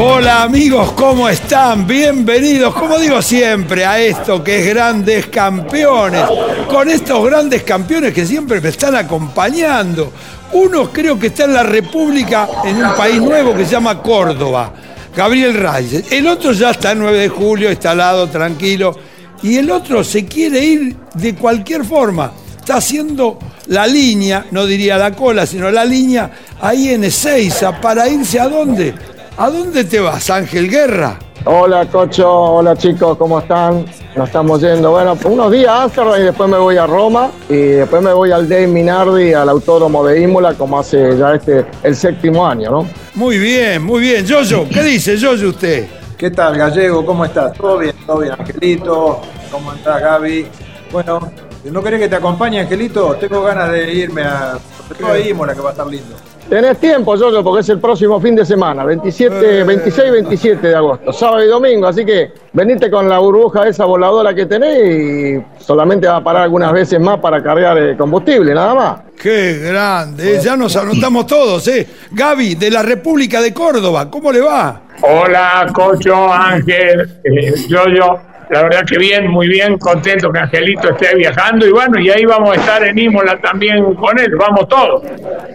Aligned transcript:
Hola 0.00 0.44
amigos, 0.44 0.92
¿cómo 0.92 1.28
están? 1.28 1.84
Bienvenidos, 1.84 2.72
como 2.72 3.00
digo 3.00 3.20
siempre, 3.20 3.84
a 3.84 3.98
esto 3.98 4.44
que 4.44 4.60
es 4.60 4.68
Grandes 4.68 5.26
Campeones. 5.26 6.22
Con 6.68 6.88
estos 6.88 7.24
grandes 7.24 7.64
campeones 7.64 8.14
que 8.14 8.24
siempre 8.24 8.60
me 8.60 8.68
están 8.68 8.94
acompañando. 8.94 10.12
Uno 10.52 10.92
creo 10.92 11.18
que 11.18 11.26
está 11.26 11.46
en 11.46 11.54
la 11.54 11.64
República, 11.64 12.48
en 12.64 12.76
un 12.76 12.94
país 12.94 13.20
nuevo 13.20 13.56
que 13.56 13.64
se 13.64 13.72
llama 13.72 14.00
Córdoba, 14.00 14.72
Gabriel 15.16 15.54
Reyes. 15.54 16.04
El 16.12 16.28
otro 16.28 16.52
ya 16.52 16.70
está 16.70 16.92
el 16.92 17.00
9 17.00 17.18
de 17.18 17.28
julio, 17.28 17.68
instalado, 17.68 18.28
tranquilo. 18.28 18.96
Y 19.42 19.56
el 19.56 19.68
otro 19.68 20.04
se 20.04 20.26
quiere 20.26 20.64
ir 20.64 20.96
de 21.14 21.34
cualquier 21.34 21.84
forma. 21.84 22.30
Está 22.56 22.76
haciendo 22.76 23.36
la 23.66 23.84
línea, 23.84 24.46
no 24.52 24.64
diría 24.64 24.96
la 24.96 25.10
cola, 25.10 25.44
sino 25.44 25.72
la 25.72 25.84
línea 25.84 26.30
ahí 26.60 26.90
en 26.90 27.02
Ezeiza 27.02 27.80
para 27.80 28.08
irse 28.08 28.38
a 28.38 28.48
dónde? 28.48 29.17
¿A 29.40 29.50
dónde 29.50 29.84
te 29.84 30.00
vas, 30.00 30.30
Ángel 30.30 30.68
Guerra? 30.68 31.16
Hola, 31.44 31.86
Cocho. 31.86 32.28
Hola, 32.28 32.74
chicos. 32.74 33.16
¿Cómo 33.16 33.38
están? 33.38 33.84
Nos 34.16 34.26
estamos 34.26 34.60
yendo. 34.60 34.90
Bueno, 34.90 35.16
unos 35.26 35.52
días 35.52 35.68
a 35.68 35.84
Amsterdam 35.84 36.20
y 36.20 36.24
después 36.24 36.50
me 36.50 36.58
voy 36.58 36.76
a 36.76 36.88
Roma 36.88 37.30
y 37.48 37.54
después 37.54 38.02
me 38.02 38.12
voy 38.12 38.32
al 38.32 38.48
Dave 38.48 38.66
Minardi, 38.66 39.34
al 39.34 39.48
Autódromo 39.48 40.04
de 40.04 40.22
Imola, 40.22 40.54
como 40.54 40.80
hace 40.80 41.16
ya 41.16 41.36
este 41.36 41.64
el 41.84 41.94
séptimo 41.94 42.44
año, 42.44 42.68
¿no? 42.68 42.88
Muy 43.14 43.38
bien, 43.38 43.84
muy 43.84 44.00
bien. 44.00 44.26
Yoyo, 44.26 44.68
¿qué 44.68 44.82
dice 44.82 45.16
Yoyo 45.16 45.50
usted? 45.50 45.86
¿Qué 46.16 46.32
tal, 46.32 46.58
Gallego? 46.58 47.06
¿Cómo 47.06 47.24
estás? 47.24 47.52
¿Todo 47.52 47.78
bien? 47.78 47.94
¿Todo 48.04 48.18
bien, 48.18 48.32
Angelito? 48.36 49.20
¿Cómo 49.52 49.72
estás, 49.72 50.02
Gaby? 50.02 50.48
Bueno, 50.90 51.20
¿no 51.62 51.80
querés 51.80 52.00
que 52.00 52.08
te 52.08 52.16
acompañe, 52.16 52.58
Angelito? 52.58 53.14
Tengo 53.14 53.44
ganas 53.44 53.70
de 53.70 53.88
irme 53.88 54.22
a... 54.22 54.54
a 54.54 55.18
Imola, 55.20 55.54
que 55.54 55.60
va 55.60 55.68
a 55.68 55.72
estar 55.72 55.86
lindo. 55.86 56.16
Tenés 56.48 56.78
tiempo, 56.78 57.14
Yoyo, 57.14 57.44
porque 57.44 57.60
es 57.60 57.68
el 57.68 57.78
próximo 57.78 58.18
fin 58.20 58.34
de 58.34 58.42
semana, 58.42 58.82
27, 58.82 59.64
26 59.64 60.08
y 60.08 60.10
27 60.10 60.68
de 60.68 60.74
agosto, 60.74 61.12
sábado 61.12 61.44
y 61.44 61.46
domingo, 61.46 61.86
así 61.86 62.06
que 62.06 62.32
venite 62.54 62.90
con 62.90 63.06
la 63.06 63.18
burbuja 63.18 63.68
esa 63.68 63.84
voladora 63.84 64.34
que 64.34 64.46
tenés 64.46 64.78
y 64.88 65.62
solamente 65.62 66.06
va 66.06 66.16
a 66.16 66.24
parar 66.24 66.44
algunas 66.44 66.72
veces 66.72 66.98
más 67.00 67.20
para 67.20 67.42
cargar 67.42 67.76
eh, 67.76 67.96
combustible, 67.98 68.54
nada 68.54 68.74
más. 68.74 69.00
Qué 69.20 69.58
grande, 69.58 70.36
eh, 70.36 70.40
ya 70.42 70.56
nos 70.56 70.74
anotamos 70.74 71.26
todos, 71.26 71.68
¿eh? 71.68 71.86
Gaby, 72.12 72.54
de 72.54 72.70
la 72.70 72.82
República 72.82 73.42
de 73.42 73.52
Córdoba, 73.52 74.10
¿cómo 74.10 74.32
le 74.32 74.40
va? 74.40 74.80
Hola, 75.02 75.66
Cocho, 75.74 76.32
Ángel, 76.32 77.20
eh, 77.24 77.54
Yoyo. 77.68 78.27
La 78.50 78.62
verdad 78.62 78.84
que 78.86 78.98
bien, 78.98 79.28
muy 79.28 79.46
bien, 79.46 79.78
contento 79.78 80.32
que 80.32 80.38
Angelito 80.38 80.90
esté 80.90 81.14
viajando 81.14 81.66
y 81.66 81.70
bueno, 81.70 82.00
y 82.00 82.08
ahí 82.08 82.24
vamos 82.24 82.56
a 82.56 82.60
estar 82.60 82.82
en 82.82 82.98
Imola 82.98 83.38
también 83.40 83.94
con 83.94 84.18
él, 84.18 84.34
vamos 84.36 84.66
todos. 84.68 85.02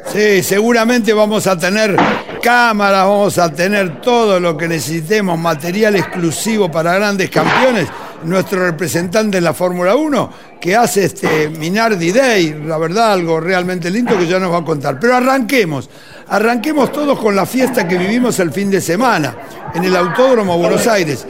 Sí, 0.06 0.44
seguramente 0.44 1.12
vamos 1.12 1.48
a 1.48 1.58
tener 1.58 1.96
cámaras, 2.42 3.06
vamos 3.06 3.38
a 3.40 3.52
tener 3.52 4.00
todo 4.00 4.40
lo 4.40 4.56
que 4.56 4.68
necesitemos, 4.68 5.40
material 5.40 5.96
exclusivo 5.96 6.70
para 6.70 6.94
grandes 6.94 7.30
campeones. 7.32 7.88
Nuestro 8.26 8.66
representante 8.66 9.40
en 9.40 9.44
la 9.44 9.54
Fórmula 9.54 9.96
1, 9.96 10.30
que 10.62 10.78
hace 10.78 11.06
este 11.06 11.50
Minardi 11.50 12.12
Day, 12.14 12.62
la 12.66 12.78
verdad, 12.78 13.12
algo 13.14 13.42
realmente 13.42 13.90
lindo 13.90 14.18
que 14.18 14.28
ya 14.28 14.40
nos 14.40 14.54
va 14.54 14.60
a 14.60 14.64
contar. 14.64 14.98
Pero 14.98 15.16
arranquemos, 15.16 15.90
arranquemos 16.30 16.90
todos 16.92 17.20
con 17.20 17.36
la 17.36 17.46
fiesta 17.46 17.86
que 17.86 17.98
vivimos 17.98 18.40
el 18.40 18.52
fin 18.52 18.72
de 18.72 18.80
semana 18.80 19.36
en 19.76 19.84
el 19.84 19.96
Autódromo 19.96 20.58
Buenos 20.58 20.88
Aires. 20.88 21.28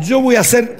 Yo 0.00 0.20
voy 0.20 0.36
a 0.36 0.40
hacer 0.40 0.76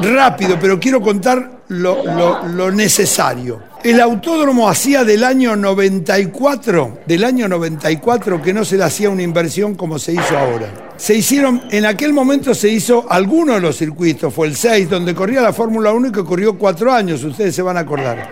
rápido, 0.00 0.58
pero 0.60 0.78
quiero 0.78 1.00
contar 1.00 1.62
lo, 1.68 2.70
necesario. 2.70 3.62
El 3.82 4.00
autódromo 4.00 4.68
hacía 4.68 5.04
del 5.04 5.22
año 5.22 5.54
94, 5.54 7.00
del 7.06 7.24
año 7.24 7.48
94 7.48 8.42
que 8.42 8.52
no 8.52 8.64
se 8.64 8.76
le 8.76 8.84
hacía 8.84 9.08
una 9.08 9.22
inversión 9.22 9.74
como 9.74 9.98
se 9.98 10.12
hizo 10.12 10.36
ahora. 10.36 10.92
Se 10.96 11.14
hicieron, 11.14 11.62
en 11.70 11.86
aquel 11.86 12.12
momento 12.12 12.54
se 12.54 12.68
hizo 12.68 13.06
alguno 13.08 13.54
de 13.54 13.60
los 13.60 13.76
circuitos, 13.76 14.34
fue 14.34 14.48
el 14.48 14.56
6, 14.56 14.90
donde 14.90 15.14
corría 15.14 15.40
la 15.40 15.52
Fórmula 15.52 15.92
1 15.92 16.08
y 16.08 16.12
que 16.12 16.24
corrió 16.24 16.58
cuatro 16.58 16.92
años, 16.92 17.22
ustedes 17.22 17.54
se 17.54 17.62
van 17.62 17.76
a 17.76 17.80
acordar. 17.80 18.28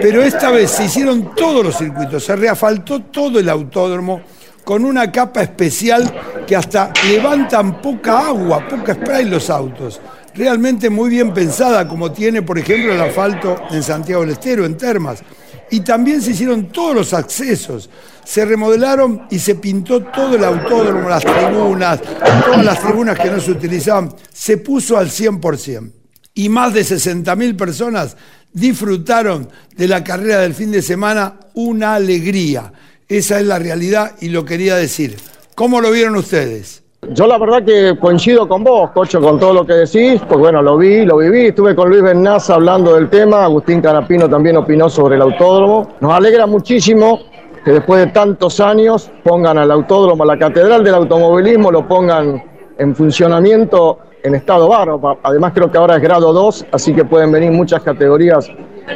Pero 0.00 0.22
esta 0.22 0.50
vez 0.50 0.70
se 0.70 0.84
hicieron 0.84 1.34
todos 1.34 1.64
los 1.64 1.76
circuitos, 1.76 2.24
se 2.24 2.36
reafaltó 2.36 3.02
todo 3.02 3.40
el 3.40 3.48
autódromo 3.48 4.20
con 4.70 4.84
una 4.84 5.10
capa 5.10 5.42
especial 5.42 6.44
que 6.46 6.54
hasta 6.54 6.92
levantan 7.08 7.82
poca 7.82 8.28
agua, 8.28 8.68
poca 8.68 8.94
spray 8.94 9.24
los 9.24 9.50
autos 9.50 10.00
realmente 10.32 10.88
muy 10.88 11.10
bien 11.10 11.34
pensada, 11.34 11.88
como 11.88 12.12
tiene, 12.12 12.42
por 12.42 12.56
ejemplo, 12.56 12.92
el 12.92 13.00
asfalto 13.00 13.60
en 13.72 13.82
Santiago 13.82 14.20
del 14.20 14.30
Estero, 14.30 14.64
en 14.64 14.76
Termas. 14.76 15.24
Y 15.72 15.80
también 15.80 16.22
se 16.22 16.30
hicieron 16.30 16.68
todos 16.68 16.94
los 16.94 17.12
accesos. 17.12 17.90
se 18.22 18.44
remodelaron 18.44 19.26
y 19.28 19.40
se 19.40 19.56
pintó 19.56 20.04
todo 20.04 20.36
el 20.36 20.44
autódromo, 20.44 21.08
las 21.08 21.24
tribunas, 21.24 22.00
todas 22.46 22.64
las 22.64 22.80
tribunas 22.80 23.18
que 23.18 23.28
no 23.28 23.40
se 23.40 23.50
utilizaban, 23.50 24.14
se 24.32 24.58
puso 24.58 24.96
al 24.96 25.08
100%. 25.08 25.90
Y 26.34 26.48
más 26.48 26.72
de 26.74 26.82
60.000 26.82 27.56
personas 27.56 28.16
disfrutaron 28.52 29.48
de 29.74 29.88
la 29.88 30.04
carrera 30.04 30.38
del 30.38 30.54
fin 30.54 30.70
de 30.70 30.80
semana, 30.80 31.40
una 31.54 31.96
alegría. 31.96 32.72
Esa 33.10 33.40
es 33.40 33.46
la 33.46 33.58
realidad 33.58 34.12
y 34.20 34.28
lo 34.28 34.44
quería 34.44 34.76
decir. 34.76 35.16
¿Cómo 35.56 35.80
lo 35.80 35.90
vieron 35.90 36.14
ustedes? 36.14 36.84
Yo 37.08 37.26
la 37.26 37.38
verdad 37.38 37.64
que 37.64 37.98
coincido 37.98 38.46
con 38.46 38.62
vos, 38.62 38.92
Cocho, 38.92 39.20
con 39.20 39.40
todo 39.40 39.52
lo 39.52 39.66
que 39.66 39.72
decís, 39.72 40.22
pues 40.28 40.38
bueno, 40.38 40.62
lo 40.62 40.78
vi, 40.78 41.04
lo 41.04 41.16
viví, 41.16 41.46
estuve 41.46 41.74
con 41.74 41.88
Luis 41.88 42.02
Bernaza 42.02 42.54
hablando 42.54 42.94
del 42.94 43.10
tema, 43.10 43.42
Agustín 43.42 43.80
Canapino 43.80 44.28
también 44.28 44.58
opinó 44.58 44.88
sobre 44.88 45.16
el 45.16 45.22
autódromo. 45.22 45.96
Nos 45.98 46.12
alegra 46.12 46.46
muchísimo 46.46 47.18
que 47.64 47.72
después 47.72 48.04
de 48.04 48.12
tantos 48.12 48.60
años 48.60 49.10
pongan 49.24 49.58
al 49.58 49.72
autódromo, 49.72 50.22
a 50.22 50.26
la 50.26 50.38
catedral 50.38 50.84
del 50.84 50.94
automovilismo, 50.94 51.72
lo 51.72 51.88
pongan 51.88 52.40
en 52.78 52.94
funcionamiento 52.94 53.98
en 54.22 54.34
estado 54.34 54.68
bárbaro. 54.68 55.18
Además 55.22 55.52
creo 55.54 55.70
que 55.70 55.78
ahora 55.78 55.96
es 55.96 56.02
grado 56.02 56.32
2, 56.32 56.66
así 56.72 56.94
que 56.94 57.04
pueden 57.04 57.32
venir 57.32 57.50
muchas 57.50 57.82
categorías 57.82 58.50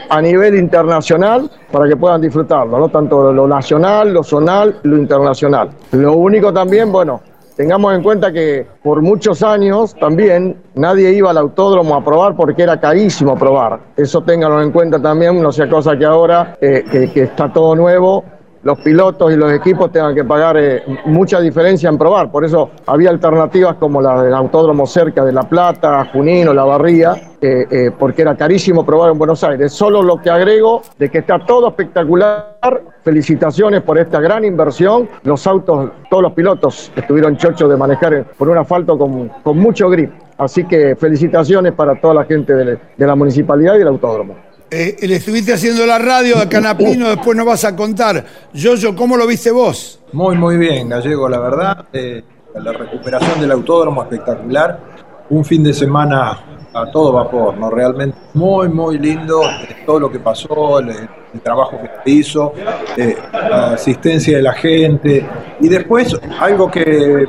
a 0.08 0.20
nivel 0.20 0.56
internacional 0.56 1.50
para 1.70 1.88
que 1.88 1.96
puedan 1.96 2.20
disfrutarlo, 2.20 2.78
¿no? 2.78 2.88
Tanto 2.88 3.32
lo 3.32 3.46
nacional, 3.46 4.12
lo 4.12 4.22
zonal, 4.22 4.80
lo 4.82 4.96
internacional. 4.96 5.70
Lo 5.92 6.14
único 6.14 6.52
también, 6.52 6.90
bueno, 6.90 7.20
Tengamos 7.56 7.94
en 7.94 8.02
cuenta 8.02 8.32
que 8.32 8.66
por 8.82 9.00
muchos 9.00 9.40
años 9.44 9.94
también 9.94 10.56
nadie 10.74 11.12
iba 11.12 11.30
al 11.30 11.38
autódromo 11.38 11.94
a 11.94 12.04
probar 12.04 12.34
porque 12.34 12.64
era 12.64 12.80
carísimo 12.80 13.36
probar. 13.38 13.78
Eso 13.96 14.22
ténganlo 14.22 14.60
en 14.60 14.72
cuenta 14.72 15.00
también, 15.00 15.40
no 15.40 15.52
sea 15.52 15.68
cosa 15.68 15.96
que 15.96 16.04
ahora 16.04 16.56
eh, 16.60 16.84
que 17.14 17.22
está 17.22 17.52
todo 17.52 17.76
nuevo, 17.76 18.24
los 18.64 18.78
pilotos 18.80 19.32
y 19.32 19.36
los 19.36 19.52
equipos 19.52 19.92
tengan 19.92 20.14
que 20.14 20.24
pagar 20.24 20.56
eh, 20.56 20.82
mucha 21.04 21.38
diferencia 21.40 21.88
en 21.88 21.98
probar. 21.98 22.30
Por 22.30 22.44
eso 22.44 22.70
había 22.86 23.10
alternativas 23.10 23.76
como 23.76 24.00
la 24.00 24.22
del 24.22 24.34
autódromo 24.34 24.86
cerca 24.86 25.24
de 25.24 25.32
La 25.32 25.42
Plata, 25.42 26.08
Junín 26.12 26.48
o 26.48 26.54
La 26.54 26.64
Barría, 26.64 27.14
eh, 27.40 27.66
eh, 27.70 27.90
porque 27.96 28.22
era 28.22 28.34
carísimo 28.36 28.84
probar 28.84 29.12
en 29.12 29.18
Buenos 29.18 29.44
Aires. 29.44 29.72
Solo 29.72 30.02
lo 30.02 30.20
que 30.20 30.30
agrego 30.30 30.82
de 30.98 31.10
que 31.10 31.18
está 31.18 31.38
todo 31.44 31.68
espectacular. 31.68 32.54
Felicitaciones 33.02 33.82
por 33.82 33.98
esta 33.98 34.18
gran 34.18 34.46
inversión. 34.46 35.10
Los 35.24 35.46
autos, 35.46 35.90
todos 36.08 36.22
los 36.22 36.32
pilotos 36.32 36.90
estuvieron 36.96 37.36
chochos 37.36 37.68
de 37.68 37.76
manejar 37.76 38.24
por 38.38 38.48
un 38.48 38.56
asfalto 38.56 38.96
con, 38.96 39.30
mucho 39.58 39.90
grip. 39.90 40.10
Así 40.38 40.64
que 40.64 40.96
felicitaciones 40.96 41.74
para 41.74 42.00
toda 42.00 42.14
la 42.14 42.24
gente 42.24 42.54
de, 42.54 42.78
de 42.96 43.06
la 43.06 43.14
municipalidad 43.14 43.74
y 43.74 43.78
del 43.80 43.88
autódromo. 43.88 44.53
Eh, 44.76 44.96
le 45.06 45.14
estuviste 45.14 45.52
haciendo 45.52 45.86
la 45.86 46.00
radio 46.00 46.36
de 46.40 46.48
Canapino, 46.48 47.08
después 47.08 47.36
nos 47.36 47.46
vas 47.46 47.64
a 47.64 47.76
contar. 47.76 48.24
Yoyo, 48.52 48.96
¿cómo 48.96 49.16
lo 49.16 49.24
viste 49.24 49.52
vos? 49.52 50.00
Muy, 50.12 50.36
muy 50.36 50.56
bien, 50.56 50.88
Gallego, 50.88 51.28
la 51.28 51.38
verdad. 51.38 51.86
Eh, 51.92 52.24
la 52.56 52.72
recuperación 52.72 53.40
del 53.40 53.52
autódromo 53.52 54.02
espectacular. 54.02 54.80
Un 55.30 55.44
fin 55.44 55.62
de 55.62 55.72
semana 55.72 56.40
a 56.74 56.90
todo 56.90 57.12
vapor, 57.12 57.56
¿no? 57.56 57.70
Realmente 57.70 58.18
muy, 58.34 58.68
muy 58.68 58.98
lindo 58.98 59.42
todo 59.86 60.00
lo 60.00 60.10
que 60.10 60.18
pasó, 60.18 60.80
el, 60.80 61.08
trabajo 61.40 61.78
que 61.80 61.90
se 62.02 62.10
hizo, 62.10 62.52
eh, 62.96 63.16
la 63.32 63.74
asistencia 63.74 64.38
de 64.38 64.42
la 64.42 64.54
gente. 64.54 65.24
Y 65.60 65.68
después, 65.68 66.16
algo 66.40 66.68
que 66.68 67.28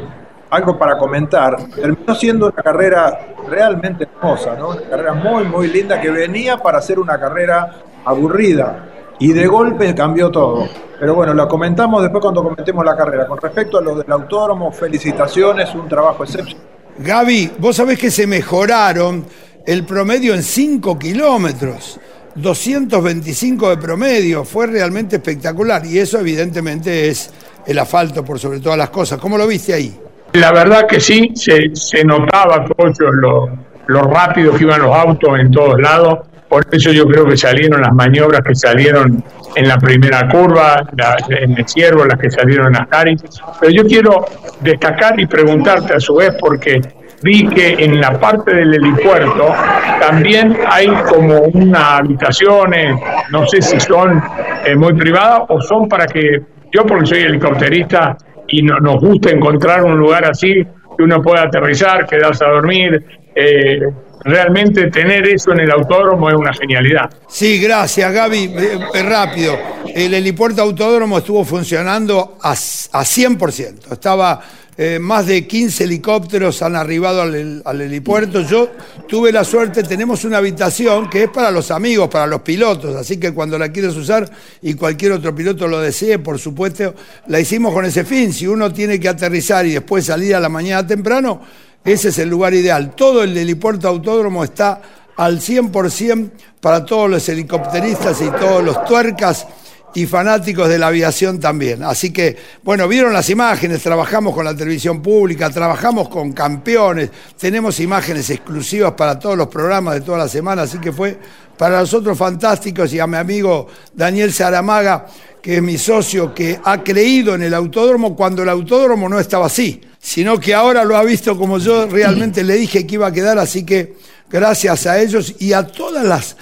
algo 0.50 0.80
para 0.80 0.98
comentar. 0.98 1.58
Terminó 1.76 2.16
siendo 2.16 2.48
una 2.48 2.64
carrera 2.64 3.35
realmente 3.48 4.06
hermosa, 4.06 4.56
¿no? 4.56 4.70
Una 4.70 4.82
carrera 4.82 5.14
muy, 5.14 5.44
muy 5.46 5.68
linda 5.68 6.00
que 6.02 6.10
venía 6.10 6.58
para 6.58 6.82
ser 6.82 7.00
una 7.00 7.20
carrera 7.20 7.84
aburrida 8.04 8.90
y 9.20 9.34
de 9.34 9.48
golpe 9.48 9.94
cambió 9.96 10.30
todo. 10.30 10.68
Pero 11.00 11.16
bueno, 11.16 11.34
lo 11.34 11.48
comentamos 11.48 12.02
después 12.02 12.22
cuando 12.22 12.44
comentemos 12.44 12.86
la 12.86 12.96
carrera. 12.96 13.28
Con 13.28 13.40
respecto 13.40 13.78
a 13.78 13.82
lo 13.82 13.96
del 13.96 14.12
autódromo, 14.12 14.72
felicitaciones, 14.72 15.74
un 15.76 15.88
trabajo 15.88 16.24
excepcional. 16.24 16.64
Gaby, 16.98 17.54
vos 17.60 17.76
sabés 17.76 18.00
que 18.00 18.10
se 18.10 18.26
mejoraron 18.26 19.26
el 19.66 19.86
promedio 19.86 20.34
en 20.34 20.44
5 20.44 20.98
kilómetros. 20.98 22.00
225 22.36 23.70
de 23.70 23.78
promedio, 23.78 24.44
fue 24.44 24.68
realmente 24.68 25.18
espectacular 25.18 25.86
y 25.86 26.00
eso 26.00 26.20
evidentemente 26.20 27.08
es 27.08 27.32
el 27.66 27.80
asfalto 27.80 28.26
por 28.26 28.40
sobre 28.40 28.60
todas 28.60 28.78
las 28.78 28.90
cosas. 28.90 29.20
¿Cómo 29.20 29.38
lo 29.38 29.48
viste 29.48 29.74
ahí? 29.74 29.98
La 30.36 30.52
verdad 30.52 30.86
que 30.86 31.00
sí, 31.00 31.32
se, 31.34 32.04
notaba, 32.04 32.66
Cocho, 32.66 33.10
lo, 33.10 33.50
lo 33.88 34.02
rápido 34.02 34.54
que 34.54 34.66
iban 34.66 34.82
los 34.82 34.94
autos 34.94 35.40
en 35.40 35.50
todos 35.50 35.80
lados. 35.80 36.28
Por 36.50 36.66
eso 36.74 36.92
yo 36.92 37.06
creo 37.06 37.26
que 37.26 37.38
salieron 37.38 37.82
las 37.82 37.94
maniobras 37.94 38.42
que 38.42 38.54
salieron 38.54 39.24
en 39.56 39.68
la 39.68 39.78
primera 39.78 40.28
curva, 40.28 40.86
en 41.30 41.58
el 41.58 41.68
ciervo, 41.68 42.04
las 42.04 42.20
que 42.20 42.30
salieron 42.30 42.68
en 42.68 42.82
Ascari. 42.82 43.16
Pero 43.62 43.72
yo 43.72 43.86
quiero 43.86 44.26
destacar 44.60 45.18
y 45.18 45.26
preguntarte 45.26 45.94
a 45.94 46.00
su 46.02 46.16
vez, 46.16 46.36
porque 46.38 46.82
vi 47.22 47.48
que 47.48 47.86
en 47.86 48.02
la 48.02 48.20
parte 48.20 48.54
del 48.54 48.74
helipuerto 48.74 49.54
también 50.02 50.58
hay 50.68 50.88
como 50.88 51.40
unas 51.40 52.00
habitaciones, 52.02 53.00
no 53.32 53.48
sé 53.48 53.62
si 53.62 53.80
son 53.80 54.22
eh, 54.66 54.76
muy 54.76 54.94
privadas 54.94 55.44
o 55.48 55.62
son 55.62 55.88
para 55.88 56.06
que, 56.06 56.42
yo 56.74 56.86
porque 56.86 57.06
soy 57.06 57.20
helicópterista, 57.22 58.18
y 58.48 58.62
nos 58.62 59.00
gusta 59.00 59.32
encontrar 59.32 59.84
un 59.84 59.98
lugar 59.98 60.26
así 60.30 60.54
que 60.98 61.04
uno 61.04 61.22
pueda 61.22 61.44
aterrizar, 61.44 62.06
quedarse 62.06 62.46
a 62.46 62.50
dormir. 62.50 63.06
Eh, 63.36 63.80
realmente 64.24 64.90
tener 64.90 65.28
eso 65.28 65.52
en 65.52 65.60
el 65.62 65.72
autódromo 65.72 66.30
es 66.30 66.36
una 66.36 66.54
genialidad. 66.54 67.10
Sí, 67.28 67.60
gracias 67.60 68.12
Gaby. 68.12 68.54
Eh, 68.56 69.04
rápido. 69.04 69.58
El 69.94 70.14
helipuerto 70.14 70.62
autódromo 70.62 71.20
estuvo 71.20 71.44
funcionando 71.46 72.38
a, 72.42 72.52
a 72.52 72.54
100%. 72.54 73.92
Estaba 73.92 74.42
eh, 74.78 75.00
más 75.00 75.26
de 75.26 75.48
15 75.48 75.86
helicópteros 75.86 76.62
han 76.62 76.76
arribado 76.76 77.22
al, 77.22 77.82
helipuerto. 77.82 78.42
Yo 78.42 78.72
tuve 79.08 79.32
la 79.32 79.46
suerte, 79.46 79.84
tenemos 79.84 80.26
una 80.26 80.38
habitación 80.38 81.10
que 81.10 81.24
es 81.24 81.30
para 81.30 81.50
los 81.50 81.72
amigos, 81.72 82.10
para 82.10 82.28
los 82.28 82.42
pilotos, 82.42 82.94
así 82.96 83.18
que 83.18 83.34
cuando 83.34 83.58
la 83.58 83.70
quieres 83.70 83.96
usar 83.96 84.30
y 84.62 84.74
cualquier 84.74 85.14
otro 85.14 85.34
piloto 85.34 85.68
lo 85.68 85.80
desee, 85.80 86.20
por 86.20 86.40
supuesto, 86.40 86.94
la 87.28 87.40
hicimos 87.40 87.74
con 87.74 87.86
ese 87.86 88.04
fin. 88.04 88.34
Si 88.34 88.48
uno 88.48 88.74
tiene 88.74 89.00
que 89.00 89.08
aterrizar 89.08 89.66
y 89.66 89.72
después 89.72 90.06
salir 90.06 90.36
a 90.36 90.42
la 90.42 90.50
mañana 90.50 90.86
temprano, 90.86 91.42
ese 91.84 92.10
es 92.10 92.20
el 92.20 92.30
lugar 92.30 92.54
ideal. 92.54 92.96
Todo 92.96 93.24
el 93.24 93.38
helipuerto 93.38 93.88
autódromo 93.88 94.44
está 94.44 94.82
al 95.16 95.40
100% 95.40 96.32
para 96.60 96.84
todos 96.84 97.10
los 97.10 97.30
helicópteristas 97.30 98.22
y 98.22 98.30
todos 98.32 98.64
los 98.64 98.84
tuercas 98.84 99.48
y 99.96 100.06
fanáticos 100.06 100.68
de 100.68 100.78
la 100.78 100.88
aviación 100.88 101.40
también. 101.40 101.82
Así 101.82 102.12
que, 102.12 102.36
bueno, 102.64 102.86
vieron 102.88 103.14
las 103.14 103.30
imágenes, 103.30 103.82
trabajamos 103.82 104.36
con 104.36 104.44
la 104.44 104.54
televisión 104.54 105.02
pública, 105.02 105.50
trabajamos 105.50 106.10
con 106.10 106.34
campeones, 106.34 107.10
tenemos 107.40 107.80
imágenes 107.80 108.30
exclusivas 108.30 108.92
para 108.92 109.18
todos 109.18 109.38
los 109.38 109.48
programas 109.48 109.96
de 109.96 110.02
toda 110.02 110.18
la 110.18 110.28
semana, 110.28 110.64
así 110.64 110.80
que 110.80 110.92
fue 110.92 111.18
para 111.58 111.80
nosotros 111.80 112.18
fantásticos 112.18 112.92
y 112.94 113.00
a 113.00 113.08
mi 113.08 113.16
amigo 113.16 113.68
Daniel 113.94 114.34
Saramaga, 114.34 115.08
que 115.42 115.56
es 115.58 115.62
mi 115.62 115.78
socio, 115.78 116.34
que 116.34 116.60
ha 116.62 116.84
creído 116.84 117.34
en 117.34 117.44
el 117.44 117.54
autódromo 117.54 118.18
cuando 118.18 118.44
el 118.44 118.50
autódromo 118.50 119.08
no 119.08 119.18
estaba 119.18 119.46
así, 119.46 119.80
sino 119.98 120.38
que 120.38 120.54
ahora 120.54 120.84
lo 120.84 120.98
ha 120.98 121.04
visto 121.06 121.38
como 121.38 121.58
yo 121.58 121.88
realmente 121.88 122.44
le 122.44 122.56
dije 122.56 122.86
que 122.86 122.96
iba 122.96 123.08
a 123.08 123.14
quedar, 123.14 123.40
así 123.40 123.66
que 123.66 123.96
gracias 124.30 124.88
a 124.88 125.00
ellos 125.00 125.36
y 125.40 125.54
a 125.54 125.66
todas 125.66 126.04
las 126.04 126.36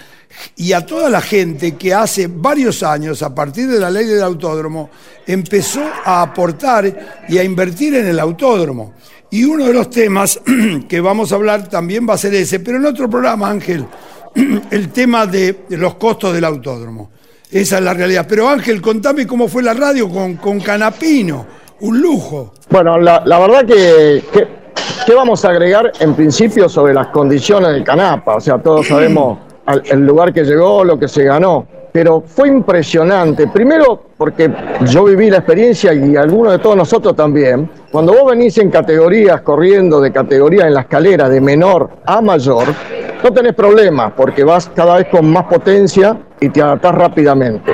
y 0.55 0.73
a 0.73 0.85
toda 0.85 1.09
la 1.09 1.21
gente 1.21 1.75
que 1.75 1.93
hace 1.93 2.27
varios 2.27 2.83
años, 2.83 3.21
a 3.21 3.33
partir 3.33 3.67
de 3.67 3.79
la 3.79 3.89
ley 3.89 4.05
del 4.05 4.23
autódromo, 4.23 4.89
empezó 5.25 5.83
a 6.05 6.21
aportar 6.21 7.23
y 7.27 7.37
a 7.37 7.43
invertir 7.43 7.95
en 7.95 8.07
el 8.07 8.19
autódromo. 8.19 8.93
Y 9.31 9.45
uno 9.45 9.65
de 9.65 9.73
los 9.73 9.89
temas 9.89 10.39
que 10.87 11.01
vamos 11.01 11.31
a 11.31 11.35
hablar 11.35 11.67
también 11.67 12.07
va 12.07 12.13
a 12.13 12.17
ser 12.17 12.35
ese, 12.35 12.59
pero 12.59 12.77
en 12.77 12.85
otro 12.85 13.09
programa, 13.09 13.49
Ángel, 13.49 13.85
el 14.71 14.89
tema 14.89 15.25
de 15.25 15.65
los 15.69 15.95
costos 15.95 16.33
del 16.33 16.45
autódromo. 16.45 17.11
Esa 17.49 17.77
es 17.77 17.83
la 17.83 17.93
realidad. 17.93 18.25
Pero 18.27 18.49
Ángel, 18.49 18.81
contame 18.81 19.27
cómo 19.27 19.47
fue 19.47 19.61
la 19.61 19.73
radio 19.73 20.09
con, 20.09 20.37
con 20.37 20.59
Canapino, 20.59 21.45
un 21.81 22.01
lujo. 22.01 22.53
Bueno, 22.69 22.99
la, 22.99 23.21
verdad 23.23 23.65
que, 23.65 24.23
que, 24.33 24.47
¿qué 25.05 25.13
vamos 25.13 25.45
a 25.45 25.49
agregar 25.49 25.91
en 25.99 26.15
principio 26.15 26.67
sobre 26.67 26.95
las 26.95 27.07
condiciones 27.07 27.71
del 27.73 27.83
Canapa? 27.83 28.35
O 28.35 28.41
sea, 28.41 28.57
todos 28.57 28.87
sabemos 28.87 29.52
el 29.67 30.05
lugar 30.05 30.33
que 30.33 30.43
llegó, 30.43 30.83
lo 30.83 30.99
que 30.99 31.07
se 31.07 31.23
ganó. 31.23 31.65
Pero 31.91 32.23
fue 32.25 32.47
impresionante. 32.47 33.47
Primero, 33.47 34.01
porque 34.17 34.51
yo 34.87 35.03
viví 35.03 35.29
la 35.29 35.37
experiencia 35.37 35.93
y 35.93 36.15
algunos 36.15 36.53
de 36.53 36.59
todos 36.59 36.75
nosotros 36.75 37.15
también. 37.15 37.69
Cuando 37.91 38.13
vos 38.13 38.31
venís 38.31 38.57
en 38.57 38.71
categorías, 38.71 39.41
corriendo 39.41 40.01
de 40.01 40.11
categoría 40.11 40.67
en 40.67 40.73
la 40.73 40.81
escalera 40.81 41.29
de 41.29 41.39
menor 41.39 41.89
a 42.05 42.19
mayor, 42.19 42.65
no 43.23 43.31
tenés 43.31 43.53
problema 43.53 44.13
porque 44.13 44.43
vas 44.43 44.69
cada 44.75 44.97
vez 44.97 45.07
con 45.09 45.31
más 45.31 45.45
potencia 45.45 46.17
y 46.39 46.49
te 46.49 46.61
adaptás 46.61 46.95
rápidamente. 46.95 47.73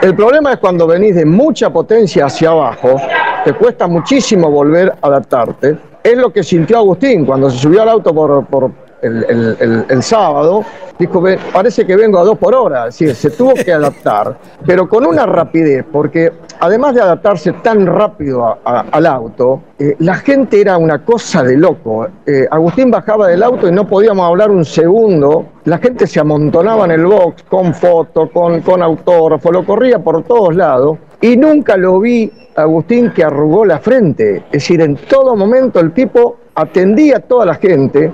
El 0.00 0.14
problema 0.14 0.52
es 0.52 0.58
cuando 0.58 0.86
venís 0.86 1.16
de 1.16 1.26
mucha 1.26 1.70
potencia 1.70 2.26
hacia 2.26 2.50
abajo, 2.50 2.96
te 3.44 3.52
cuesta 3.54 3.86
muchísimo 3.88 4.50
volver 4.50 4.92
a 5.02 5.06
adaptarte. 5.08 5.76
Es 6.02 6.16
lo 6.16 6.32
que 6.32 6.44
sintió 6.44 6.78
Agustín 6.78 7.26
cuando 7.26 7.50
se 7.50 7.58
subió 7.58 7.82
al 7.82 7.88
auto 7.88 8.14
por 8.14 8.70
el, 9.02 10.02
sábado, 10.02 10.64
dijo, 10.98 11.22
parece 11.52 11.86
que 11.86 11.96
vengo 11.96 12.18
a 12.18 12.24
dos 12.24 12.38
por 12.38 12.54
hora, 12.54 12.88
es 12.88 12.98
decir, 12.98 13.14
se 13.14 13.30
tuvo 13.30 13.54
que 13.54 13.72
adaptar, 13.72 14.38
pero 14.64 14.88
con 14.88 15.06
una 15.06 15.26
rapidez, 15.26 15.84
porque 15.90 16.32
además 16.60 16.94
de 16.94 17.02
adaptarse 17.02 17.52
tan 17.54 17.86
rápido 17.86 18.58
al 18.64 19.06
auto, 19.06 19.62
eh, 19.78 19.96
la 19.98 20.14
gente 20.16 20.60
era 20.60 20.78
una 20.78 21.04
cosa 21.04 21.42
de 21.42 21.56
loco. 21.56 22.08
Eh, 22.24 22.46
Agustín 22.50 22.90
bajaba 22.90 23.28
del 23.28 23.42
auto 23.42 23.68
y 23.68 23.72
no 23.72 23.86
podíamos 23.86 24.26
hablar 24.26 24.50
un 24.50 24.64
segundo, 24.64 25.46
la 25.64 25.78
gente 25.78 26.06
se 26.06 26.20
amontonaba 26.20 26.84
en 26.86 26.92
el 26.92 27.06
box 27.06 27.42
con 27.48 27.74
foto, 27.74 28.30
con, 28.30 28.60
con 28.60 28.82
autógrafo, 28.82 29.52
lo 29.52 29.64
corría 29.64 29.98
por 29.98 30.22
todos 30.24 30.54
lados 30.54 30.98
y 31.20 31.36
nunca 31.36 31.76
lo 31.76 32.00
vi, 32.00 32.30
Agustín, 32.54 33.10
que 33.10 33.24
arrugó 33.24 33.64
la 33.64 33.78
frente. 33.78 34.36
Es 34.46 34.52
decir, 34.52 34.80
en 34.80 34.96
todo 34.96 35.34
momento 35.34 35.80
el 35.80 35.92
tipo 35.92 36.36
atendía 36.56 37.18
a 37.18 37.20
toda 37.20 37.46
la 37.46 37.54
gente 37.54 38.10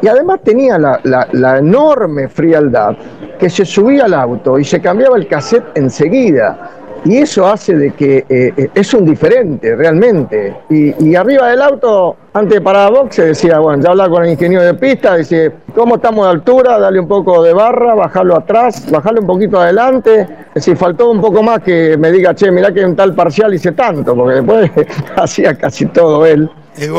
y 0.00 0.08
además 0.08 0.40
tenía 0.42 0.78
la, 0.78 1.58
enorme 1.58 2.28
frialdad 2.28 2.96
que 3.38 3.48
se 3.48 3.64
subía 3.64 4.06
al 4.06 4.14
auto 4.14 4.58
y 4.58 4.64
se 4.64 4.80
cambiaba 4.80 5.16
el 5.16 5.28
cassette 5.28 5.76
enseguida. 5.76 6.70
Y 7.04 7.16
eso 7.16 7.44
hace 7.48 7.74
de 7.74 7.90
que 7.90 8.18
eh, 8.28 8.52
eh, 8.56 8.70
es 8.72 8.94
un 8.94 9.04
diferente 9.04 9.74
realmente. 9.74 10.56
Y, 10.70 11.16
arriba 11.16 11.48
del 11.48 11.60
auto, 11.60 12.16
antes 12.32 12.54
de 12.54 12.60
parar 12.60 12.92
box, 12.92 13.16
se 13.16 13.24
decía, 13.26 13.58
bueno, 13.58 13.82
ya 13.82 13.90
hablaba 13.90 14.08
con 14.08 14.24
el 14.24 14.30
ingeniero 14.30 14.62
de 14.62 14.74
pista, 14.74 15.16
dice, 15.16 15.50
¿cómo 15.74 15.96
estamos 15.96 16.26
de 16.26 16.30
altura? 16.30 16.78
Dale 16.78 17.00
un 17.00 17.08
poco 17.08 17.42
de 17.42 17.52
barra, 17.52 17.96
bajarlo 17.96 18.36
atrás, 18.36 18.88
bajarlo 18.88 19.20
un 19.20 19.26
poquito 19.26 19.60
adelante. 19.60 20.28
Decir, 20.54 20.76
faltó 20.76 21.10
un 21.10 21.20
poco 21.20 21.42
más 21.42 21.58
que 21.58 21.96
me 21.98 22.12
diga, 22.12 22.36
che, 22.36 22.52
mirá 22.52 22.72
que 22.72 22.84
un 22.84 22.94
tal 22.94 23.16
parcial 23.16 23.52
hice 23.52 23.72
tanto, 23.72 24.14
porque 24.14 24.36
después 24.36 24.70
hacía 25.16 25.56
casi 25.56 25.86
todo 25.86 26.24
él. 26.24 26.48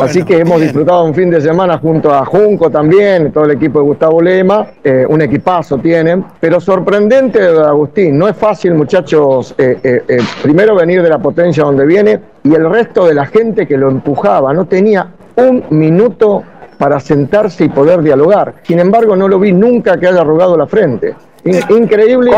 Así 0.01 0.23
que 0.23 0.37
hemos 0.37 0.61
disfrutado 0.61 1.03
un 1.03 1.15
fin 1.15 1.31
de 1.31 1.41
semana 1.41 1.79
junto 1.79 2.13
a 2.13 2.23
Junco 2.25 2.69
también, 2.69 3.31
todo 3.31 3.45
el 3.45 3.51
equipo 3.51 3.79
de 3.79 3.85
Gustavo 3.85 4.21
Lema, 4.21 4.67
eh, 4.83 5.05
un 5.07 5.21
equipazo 5.21 5.79
tienen, 5.79 6.23
pero 6.39 6.59
sorprendente 6.59 7.41
Agustín, 7.41 8.17
no 8.17 8.27
es 8.27 8.37
fácil 8.37 8.75
muchachos, 8.75 9.55
eh, 9.57 9.79
eh, 9.83 10.19
primero 10.43 10.75
venir 10.75 11.01
de 11.01 11.09
la 11.09 11.17
potencia 11.17 11.63
donde 11.63 11.87
viene 11.87 12.19
y 12.43 12.53
el 12.53 12.69
resto 12.69 13.07
de 13.07 13.15
la 13.15 13.25
gente 13.25 13.67
que 13.67 13.75
lo 13.75 13.89
empujaba, 13.89 14.53
no 14.53 14.65
tenía 14.65 15.07
un 15.35 15.63
minuto 15.71 16.43
para 16.77 16.99
sentarse 16.99 17.65
y 17.65 17.69
poder 17.69 18.03
dialogar, 18.03 18.55
sin 18.61 18.79
embargo 18.79 19.15
no 19.15 19.27
lo 19.27 19.39
vi 19.39 19.53
nunca 19.53 19.97
que 19.99 20.07
haya 20.07 20.21
arrugado 20.21 20.55
la 20.55 20.67
frente. 20.67 21.15
Increíble. 21.45 22.31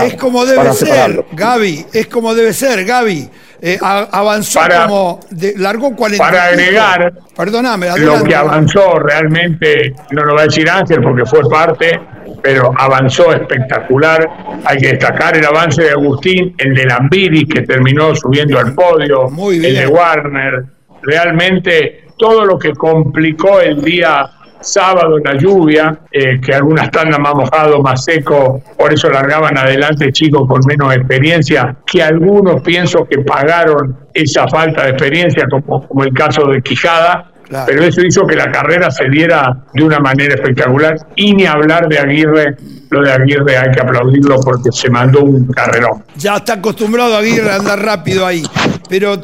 es 0.00 0.14
como 0.14 0.46
debe 0.46 0.72
ser, 0.72 1.24
Gaby, 1.32 1.86
es 1.92 2.06
como 2.06 2.34
debe 2.34 2.52
ser, 2.52 2.84
Gaby. 2.84 3.30
Eh, 3.60 3.78
avanzó 3.80 4.60
como. 4.86 5.20
De, 5.30 5.54
largó 5.56 5.94
40 5.94 6.24
Para 6.24 6.44
agregar. 6.44 7.12
Perdóname, 7.36 7.88
Lo 7.98 8.22
que 8.22 8.34
avanzó 8.34 8.98
realmente, 8.98 9.94
no 10.10 10.24
lo 10.24 10.34
va 10.34 10.42
a 10.42 10.44
decir 10.44 10.68
Ángel 10.68 11.00
porque 11.02 11.24
fue 11.24 11.40
parte, 11.48 11.98
pero 12.42 12.72
avanzó 12.76 13.32
espectacular. 13.32 14.28
Hay 14.64 14.78
que 14.78 14.88
destacar 14.88 15.36
el 15.36 15.44
avance 15.44 15.82
de 15.82 15.90
Agustín, 15.90 16.54
el 16.58 16.74
de 16.74 16.84
Lambiri, 16.86 17.46
que 17.46 17.62
terminó 17.62 18.14
subiendo 18.14 18.58
al 18.58 18.74
podio, 18.74 19.28
el 19.50 19.74
de 19.74 19.86
Warner. 19.86 20.64
Realmente 21.02 22.08
todo 22.16 22.44
lo 22.44 22.58
que 22.58 22.72
complicó 22.72 23.60
el 23.60 23.82
día 23.82 24.28
sábado 24.60 25.18
en 25.18 25.24
la 25.24 25.36
lluvia, 25.36 25.98
eh, 26.10 26.40
que 26.40 26.54
algunas 26.54 26.90
tandas 26.90 27.18
más 27.18 27.34
mojado, 27.34 27.82
más 27.82 28.04
seco, 28.04 28.62
por 28.76 28.92
eso 28.92 29.08
largaban 29.10 29.56
adelante 29.56 30.12
chicos 30.12 30.46
con 30.48 30.60
menos 30.66 30.94
experiencia, 30.94 31.76
que 31.86 32.02
algunos 32.02 32.62
pienso 32.62 33.06
que 33.06 33.18
pagaron 33.18 33.96
esa 34.12 34.48
falta 34.48 34.84
de 34.84 34.90
experiencia, 34.90 35.46
como, 35.50 35.86
como 35.86 36.04
el 36.04 36.12
caso 36.12 36.46
de 36.46 36.62
Quijada, 36.62 37.32
pero 37.66 37.82
eso 37.82 38.02
hizo 38.02 38.26
que 38.26 38.36
la 38.36 38.50
carrera 38.50 38.90
se 38.90 39.08
diera 39.08 39.64
de 39.72 39.82
una 39.82 39.98
manera 40.00 40.34
espectacular 40.34 40.96
y 41.16 41.34
ni 41.34 41.46
hablar 41.46 41.88
de 41.88 41.98
Aguirre. 41.98 42.56
Lo 42.90 43.02
de 43.02 43.12
Aguirre 43.12 43.56
hay 43.56 43.70
que 43.70 43.80
aplaudirlo 43.80 44.40
porque 44.40 44.70
se 44.70 44.90
mandó 44.90 45.22
un 45.22 45.46
carrerón. 45.46 46.04
Ya 46.16 46.36
está 46.36 46.54
acostumbrado 46.54 47.16
Aguirre 47.16 47.50
a 47.50 47.56
andar 47.56 47.82
rápido 47.82 48.26
ahí. 48.26 48.42
Pero 48.88 49.20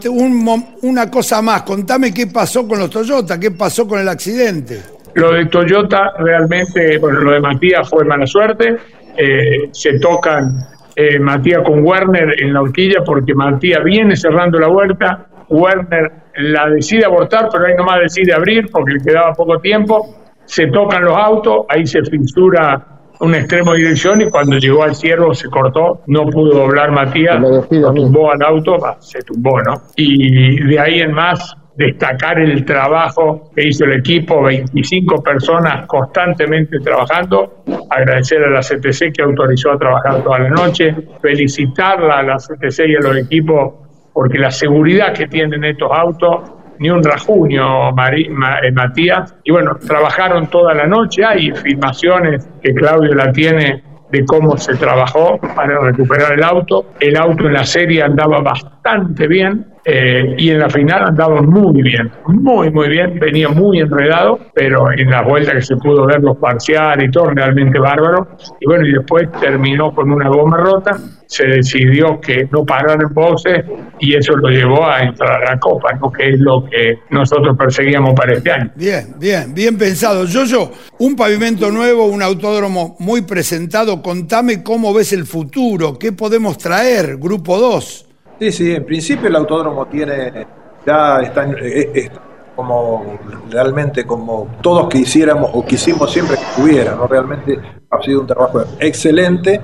una 0.82 1.10
cosa 1.10 1.42
más, 1.42 1.62
contame 1.62 2.12
qué 2.12 2.26
pasó 2.26 2.66
con 2.66 2.78
los 2.78 2.90
Toyota, 2.90 3.38
qué 3.38 3.50
pasó 3.50 3.86
con 3.86 4.00
el 4.00 4.08
accidente. 4.08 4.93
Lo 5.14 5.32
de 5.32 5.46
Toyota 5.46 6.12
realmente, 6.18 6.98
bueno, 6.98 7.20
lo 7.20 7.32
de 7.32 7.40
Matías 7.40 7.88
fue 7.88 8.04
mala 8.04 8.26
suerte. 8.26 8.76
Eh, 9.16 9.68
se 9.70 9.98
tocan 10.00 10.58
eh, 10.96 11.18
Matías 11.18 11.62
con 11.64 11.84
Werner 11.84 12.34
en 12.42 12.52
la 12.52 12.62
horquilla 12.62 13.02
porque 13.04 13.34
Matías 13.34 13.82
viene 13.84 14.16
cerrando 14.16 14.58
la 14.58 14.68
vuelta. 14.68 15.26
Werner 15.48 16.12
la 16.36 16.68
decide 16.68 17.04
abortar, 17.04 17.48
pero 17.52 17.66
ahí 17.66 17.74
nomás 17.76 18.00
decide 18.00 18.32
abrir 18.32 18.68
porque 18.70 18.94
le 18.94 19.00
quedaba 19.00 19.32
poco 19.34 19.60
tiempo. 19.60 20.16
Se 20.46 20.66
tocan 20.66 21.04
los 21.04 21.16
autos, 21.16 21.66
ahí 21.68 21.86
se 21.86 22.02
fisura 22.02 22.94
un 23.20 23.34
extremo 23.34 23.72
de 23.72 23.78
dirección 23.78 24.20
y 24.20 24.30
cuando 24.30 24.58
llegó 24.58 24.82
al 24.82 24.94
ciervo 24.94 25.32
se 25.34 25.48
cortó, 25.48 26.02
no 26.08 26.26
pudo 26.26 26.58
doblar 26.58 26.90
Matías, 26.90 27.40
tumbó 27.70 28.32
al 28.32 28.42
auto, 28.42 28.76
se 28.98 29.22
tumbó, 29.22 29.62
¿no? 29.62 29.74
Y 29.96 30.62
de 30.64 30.78
ahí 30.78 31.00
en 31.00 31.12
más 31.12 31.56
destacar 31.76 32.38
el 32.38 32.64
trabajo 32.64 33.50
que 33.54 33.68
hizo 33.68 33.84
el 33.84 33.94
equipo, 33.94 34.42
25 34.42 35.22
personas 35.22 35.86
constantemente 35.86 36.78
trabajando, 36.80 37.64
agradecer 37.90 38.42
a 38.44 38.50
la 38.50 38.60
CTC 38.60 39.12
que 39.12 39.22
autorizó 39.22 39.72
a 39.72 39.78
trabajar 39.78 40.22
toda 40.22 40.38
la 40.38 40.50
noche, 40.50 40.94
felicitarla 41.20 42.18
a 42.18 42.22
la 42.22 42.36
CTC 42.36 42.88
y 42.88 42.96
a 42.96 43.00
los 43.00 43.16
equipos 43.16 43.84
porque 44.14 44.38
la 44.38 44.50
seguridad 44.50 45.12
que 45.12 45.26
tienen 45.26 45.64
estos 45.64 45.90
autos, 45.92 46.52
ni 46.78 46.88
un 46.88 47.02
rajuño, 47.02 47.90
eh, 47.90 48.72
Matías, 48.72 49.34
y 49.42 49.50
bueno, 49.50 49.76
trabajaron 49.86 50.46
toda 50.46 50.72
la 50.72 50.86
noche, 50.86 51.24
hay 51.24 51.50
filmaciones 51.50 52.48
que 52.62 52.72
Claudio 52.72 53.12
la 53.14 53.32
tiene 53.32 53.82
de 54.10 54.24
cómo 54.24 54.56
se 54.56 54.76
trabajó 54.76 55.38
para 55.56 55.80
recuperar 55.80 56.32
el 56.34 56.44
auto. 56.44 56.86
El 57.00 57.16
auto 57.16 57.46
en 57.46 57.54
la 57.54 57.64
serie 57.64 58.02
andaba 58.02 58.40
bastante 58.40 59.26
bien, 59.26 59.73
eh, 59.86 60.34
y 60.38 60.50
en 60.50 60.60
la 60.60 60.70
final 60.70 61.04
andaba 61.04 61.42
muy 61.42 61.82
bien, 61.82 62.10
muy, 62.26 62.70
muy 62.70 62.88
bien, 62.88 63.18
venía 63.18 63.50
muy 63.50 63.80
enredado, 63.80 64.38
pero 64.54 64.90
en 64.90 65.10
la 65.10 65.22
vuelta 65.22 65.52
que 65.52 65.60
se 65.60 65.76
pudo 65.76 66.06
ver 66.06 66.22
los 66.22 66.38
parciales 66.38 67.08
y 67.08 67.10
todo, 67.10 67.30
realmente 67.30 67.78
bárbaro. 67.78 68.28
Y 68.60 68.66
bueno, 68.66 68.86
y 68.86 68.92
después 68.92 69.30
terminó 69.40 69.94
con 69.94 70.10
una 70.10 70.28
goma 70.30 70.56
rota, 70.56 70.96
se 71.26 71.46
decidió 71.46 72.18
que 72.20 72.48
no 72.50 72.64
parar 72.64 72.98
en 73.02 73.12
boxe 73.12 73.64
y 74.00 74.14
eso 74.14 74.34
lo 74.36 74.48
llevó 74.48 74.86
a 74.86 75.02
entrar 75.02 75.42
a 75.42 75.52
la 75.52 75.58
Copa, 75.58 75.98
que 76.16 76.30
es 76.30 76.38
lo 76.40 76.64
que 76.64 77.00
nosotros 77.10 77.56
perseguíamos 77.56 78.14
para 78.14 78.32
este 78.32 78.52
año. 78.52 78.70
Bien, 78.74 79.14
bien, 79.18 79.52
bien 79.54 79.76
pensado. 79.76 80.24
Yo, 80.24 80.44
yo, 80.44 80.70
un 80.98 81.14
pavimento 81.14 81.70
nuevo, 81.70 82.06
un 82.06 82.22
autódromo 82.22 82.96
muy 83.00 83.22
presentado, 83.22 84.00
contame 84.02 84.62
cómo 84.62 84.94
ves 84.94 85.12
el 85.12 85.26
futuro, 85.26 85.98
qué 85.98 86.12
podemos 86.12 86.56
traer, 86.56 87.18
Grupo 87.18 87.58
2. 87.58 88.13
Sí, 88.38 88.52
sí, 88.52 88.74
en 88.74 88.84
principio 88.84 89.28
el 89.28 89.36
autódromo 89.36 89.86
tiene, 89.86 90.46
ya 90.84 91.20
está, 91.20 91.44
eh, 91.44 92.10
como 92.56 93.18
realmente 93.50 94.04
como 94.04 94.48
todos 94.60 94.88
quisiéramos 94.88 95.50
o 95.52 95.64
quisimos 95.64 96.12
siempre 96.12 96.36
que 96.36 96.42
estuviera, 96.42 96.94
¿no? 96.94 97.06
Realmente 97.06 97.58
ha 97.90 98.02
sido 98.02 98.20
un 98.20 98.26
trabajo 98.26 98.62
excelente 98.80 99.60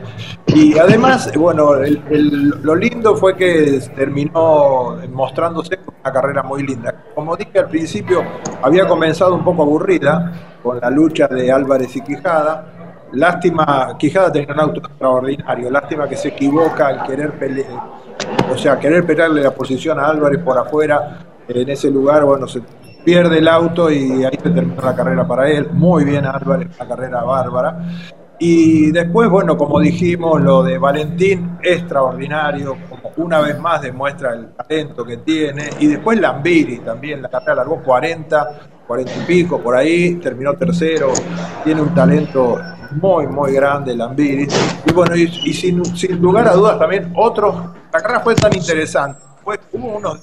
y 0.47 0.79
además, 0.79 1.33
bueno, 1.37 1.73
lo 1.75 2.75
lindo 2.75 3.17
fue 3.17 3.37
que 3.37 3.81
terminó 3.95 4.97
mostrándose 5.13 5.79
una 6.03 6.13
carrera 6.13 6.43
muy 6.43 6.65
linda. 6.65 6.95
Como 7.15 7.37
dije 7.37 7.59
al 7.59 7.69
principio, 7.69 8.23
había 8.63 8.87
comenzado 8.87 9.35
un 9.35 9.45
poco 9.45 9.63
aburrida 9.63 10.33
con 10.63 10.81
la 10.81 10.91
lucha 10.91 11.27
de 11.29 11.51
Álvarez 11.51 11.95
y 11.97 12.01
Quijada, 12.03 12.81
Lástima, 13.13 13.97
Quijada 13.99 14.31
tenía 14.31 14.55
un 14.55 14.61
auto 14.61 14.81
extraordinario, 14.81 15.69
lástima 15.69 16.09
que 16.09 16.17
se 16.17 16.29
equivoca 16.29 16.87
al 16.87 17.03
querer 17.05 17.33
pelear, 17.33 17.83
o 18.51 18.57
sea, 18.57 18.79
querer 18.79 19.05
pelearle 19.05 19.43
la 19.43 19.53
posición 19.53 19.99
a 19.99 20.07
Álvarez 20.07 20.43
por 20.43 20.59
afuera, 20.59 21.19
en 21.49 21.69
ese 21.69 21.91
lugar, 21.91 22.25
bueno, 22.25 22.47
se 22.47 22.63
pierde 23.05 23.39
el 23.39 23.49
auto 23.49 23.91
y 23.91 24.25
ahí 24.25 24.39
se 24.43 24.51
termina 24.51 24.83
la 24.83 24.95
carrera 24.95 25.27
para 25.27 25.51
él. 25.51 25.69
Muy 25.73 26.05
bien 26.05 26.25
Álvarez, 26.27 26.69
la 26.79 26.87
carrera 26.87 27.23
bárbara. 27.23 27.79
Y 28.39 28.91
después, 28.91 29.29
bueno, 29.29 29.57
como 29.57 29.79
dijimos, 29.81 30.41
lo 30.41 30.63
de 30.63 30.79
Valentín, 30.79 31.59
extraordinario, 31.63 32.77
como 32.89 33.13
una 33.17 33.41
vez 33.41 33.59
más 33.59 33.83
demuestra 33.83 34.33
el 34.33 34.53
talento 34.53 35.05
que 35.05 35.19
tiene. 35.19 35.69
Y 35.79 35.89
después 35.89 36.19
Lambiri 36.19 36.79
también, 36.79 37.21
la 37.21 37.29
carrera 37.29 37.57
largó 37.57 37.83
40, 37.83 38.61
40 38.87 39.13
y 39.13 39.27
pico 39.27 39.61
por 39.61 39.77
ahí, 39.77 40.15
terminó 40.15 40.55
tercero, 40.55 41.13
tiene 41.65 41.83
un 41.83 41.95
talento 41.95 42.59
muy, 42.93 43.27
muy 43.27 43.53
grande 43.53 43.97
Lambiri. 43.97 44.47
Y 44.87 44.93
bueno, 44.93 45.17
y, 45.17 45.29
sin, 45.53 45.85
sin 45.97 46.21
lugar 46.21 46.49
a 46.49 46.55
dudas 46.55 46.79
también 46.79 47.13
otros 47.17 47.55
la 47.93 48.01
carrera 48.01 48.21
fue 48.21 48.35
tan 48.35 48.55
interesante. 48.55 49.21
Fue, 49.43 49.59
hubo 49.73 49.97
unos 49.97 50.21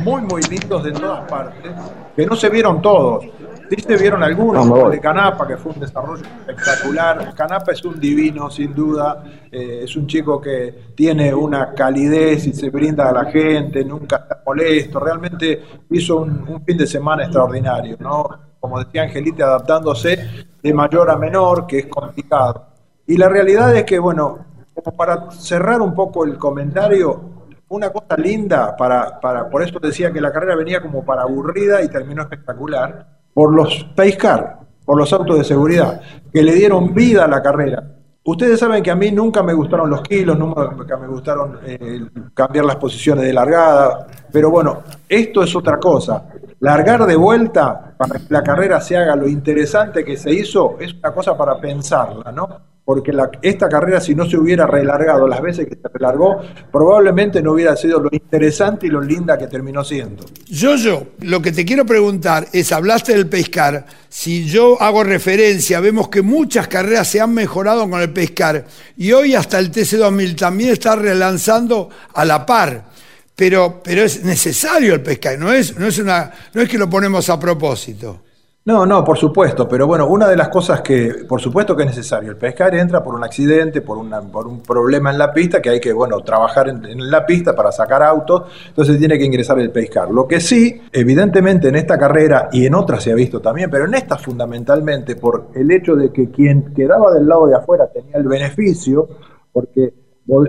muy, 0.00 0.20
muy 0.22 0.42
lindos 0.42 0.84
de 0.84 0.92
todas 0.92 1.28
partes, 1.30 1.72
que 2.16 2.26
no 2.26 2.36
se 2.36 2.50
vieron 2.50 2.82
todos. 2.82 3.24
Sí 3.70 3.76
se 3.80 3.96
vieron 3.96 4.22
algunos, 4.22 4.90
de 4.90 5.00
Canapa, 5.00 5.46
que 5.46 5.56
fue 5.56 5.72
un 5.72 5.80
desarrollo 5.80 6.22
espectacular. 6.22 7.34
Canapa 7.34 7.72
es 7.72 7.82
un 7.84 7.98
divino, 7.98 8.50
sin 8.50 8.74
duda. 8.74 9.24
Eh, 9.50 9.80
es 9.84 9.96
un 9.96 10.06
chico 10.06 10.38
que 10.40 10.92
tiene 10.94 11.32
una 11.32 11.72
calidez 11.72 12.46
y 12.46 12.52
se 12.52 12.68
brinda 12.68 13.08
a 13.08 13.12
la 13.12 13.24
gente, 13.24 13.82
nunca 13.84 14.16
está 14.16 14.42
molesto. 14.44 15.00
Realmente 15.00 15.62
hizo 15.90 16.18
un, 16.18 16.62
fin 16.66 16.76
de 16.76 16.86
semana 16.86 17.24
extraordinario, 17.24 17.96
¿no? 18.00 18.28
Como 18.64 18.82
decía 18.82 19.02
Angelita, 19.02 19.44
adaptándose 19.44 20.46
de 20.62 20.72
mayor 20.72 21.10
a 21.10 21.16
menor, 21.16 21.66
que 21.66 21.80
es 21.80 21.86
complicado. 21.86 22.64
Y 23.06 23.18
la 23.18 23.28
realidad 23.28 23.76
es 23.76 23.84
que, 23.84 23.98
bueno, 23.98 24.38
como 24.72 24.96
para 24.96 25.30
cerrar 25.32 25.82
un 25.82 25.94
poco 25.94 26.24
el 26.24 26.38
comentario, 26.38 27.20
una 27.68 27.90
cosa 27.90 28.16
linda, 28.16 28.74
para, 28.74 29.20
para, 29.20 29.50
por 29.50 29.62
eso 29.62 29.78
decía 29.78 30.10
que 30.10 30.18
la 30.18 30.32
carrera 30.32 30.56
venía 30.56 30.80
como 30.80 31.04
para 31.04 31.24
aburrida 31.24 31.82
y 31.82 31.88
terminó 31.88 32.22
espectacular, 32.22 33.06
por 33.34 33.54
los 33.54 33.84
pace 33.94 34.16
car, 34.16 34.60
por 34.86 34.96
los 34.96 35.12
autos 35.12 35.36
de 35.36 35.44
seguridad, 35.44 36.00
que 36.32 36.42
le 36.42 36.54
dieron 36.54 36.94
vida 36.94 37.26
a 37.26 37.28
la 37.28 37.42
carrera. 37.42 37.93
Ustedes 38.26 38.58
saben 38.58 38.82
que 38.82 38.90
a 38.90 38.94
mí 38.96 39.12
nunca 39.12 39.42
me 39.42 39.52
gustaron 39.52 39.90
los 39.90 40.00
kilos, 40.00 40.38
nunca 40.38 40.96
me 40.96 41.06
gustaron 41.06 41.58
eh, 41.62 42.06
cambiar 42.32 42.64
las 42.64 42.76
posiciones 42.76 43.22
de 43.26 43.34
largada, 43.34 44.06
pero 44.32 44.50
bueno, 44.50 44.82
esto 45.06 45.42
es 45.42 45.54
otra 45.54 45.78
cosa. 45.78 46.24
Largar 46.60 47.04
de 47.04 47.16
vuelta 47.16 47.94
para 47.98 48.18
que 48.18 48.24
la 48.30 48.42
carrera 48.42 48.80
se 48.80 48.96
haga 48.96 49.14
lo 49.14 49.28
interesante 49.28 50.02
que 50.02 50.16
se 50.16 50.32
hizo 50.32 50.78
es 50.80 50.94
una 50.94 51.12
cosa 51.12 51.36
para 51.36 51.60
pensarla, 51.60 52.32
¿no? 52.32 52.73
Porque 52.84 53.12
esta 53.40 53.68
carrera 53.68 53.98
si 53.98 54.14
no 54.14 54.28
se 54.28 54.36
hubiera 54.36 54.66
relargado 54.66 55.26
las 55.26 55.40
veces 55.40 55.66
que 55.66 55.74
se 55.74 55.88
relargó, 55.88 56.42
probablemente 56.70 57.40
no 57.40 57.52
hubiera 57.52 57.74
sido 57.76 57.98
lo 57.98 58.10
interesante 58.12 58.86
y 58.86 58.90
lo 58.90 59.00
linda 59.00 59.38
que 59.38 59.46
terminó 59.46 59.82
siendo. 59.82 60.26
Yo, 60.48 60.76
yo, 60.76 61.06
lo 61.20 61.40
que 61.40 61.50
te 61.50 61.64
quiero 61.64 61.86
preguntar 61.86 62.48
es, 62.52 62.72
hablaste 62.72 63.14
del 63.14 63.26
pescar, 63.26 63.86
si 64.10 64.44
yo 64.44 64.80
hago 64.82 65.02
referencia, 65.02 65.80
vemos 65.80 66.08
que 66.08 66.20
muchas 66.20 66.68
carreras 66.68 67.08
se 67.08 67.22
han 67.22 67.32
mejorado 67.32 67.88
con 67.88 68.00
el 68.02 68.12
pescar 68.12 68.66
y 68.98 69.12
hoy 69.12 69.34
hasta 69.34 69.58
el 69.58 69.72
TC2000 69.72 70.36
también 70.36 70.70
está 70.70 70.94
relanzando 70.94 71.88
a 72.12 72.24
la 72.24 72.44
par. 72.44 72.92
Pero, 73.34 73.80
pero 73.82 74.02
es 74.02 74.22
necesario 74.22 74.94
el 74.94 75.00
pescar, 75.00 75.36
no 75.38 75.52
es, 75.52 75.76
no, 75.76 75.88
es 75.88 75.98
una, 75.98 76.30
no 76.52 76.62
es 76.62 76.68
que 76.68 76.78
lo 76.78 76.88
ponemos 76.88 77.28
a 77.30 77.40
propósito. 77.40 78.20
No, 78.66 78.86
no, 78.86 79.04
por 79.04 79.18
supuesto, 79.18 79.68
pero 79.68 79.86
bueno, 79.86 80.06
una 80.06 80.26
de 80.26 80.36
las 80.36 80.48
cosas 80.48 80.80
que, 80.80 81.26
por 81.28 81.38
supuesto 81.38 81.76
que 81.76 81.82
es 81.82 81.88
necesario, 81.90 82.30
el 82.30 82.38
pescar 82.38 82.74
entra 82.74 83.04
por 83.04 83.14
un 83.14 83.22
accidente, 83.22 83.82
por, 83.82 83.98
una, 83.98 84.22
por 84.22 84.46
un 84.46 84.62
problema 84.62 85.10
en 85.10 85.18
la 85.18 85.34
pista, 85.34 85.60
que 85.60 85.68
hay 85.68 85.80
que, 85.80 85.92
bueno, 85.92 86.20
trabajar 86.20 86.70
en, 86.70 87.10
la 87.10 87.26
pista 87.26 87.54
para 87.54 87.70
sacar 87.70 88.02
autos, 88.02 88.44
entonces 88.68 88.98
tiene 88.98 89.18
que 89.18 89.24
ingresar 89.26 89.58
el 89.58 89.70
pescar. 89.70 90.10
Lo 90.10 90.26
que 90.26 90.40
sí, 90.40 90.80
evidentemente 90.90 91.68
en 91.68 91.76
esta 91.76 91.98
carrera 91.98 92.48
y 92.52 92.64
en 92.64 92.74
otras 92.74 93.02
se 93.02 93.12
ha 93.12 93.14
visto 93.14 93.38
también, 93.38 93.68
pero 93.68 93.84
en 93.84 93.92
esta 93.92 94.16
fundamentalmente 94.16 95.16
por 95.16 95.48
el 95.54 95.70
hecho 95.70 95.94
de 95.94 96.10
que 96.10 96.30
quien 96.30 96.72
quedaba 96.72 97.12
del 97.12 97.28
lado 97.28 97.46
de 97.46 97.56
afuera 97.56 97.88
tenía 97.92 98.16
el 98.16 98.26
beneficio, 98.26 99.06
porque 99.52 99.92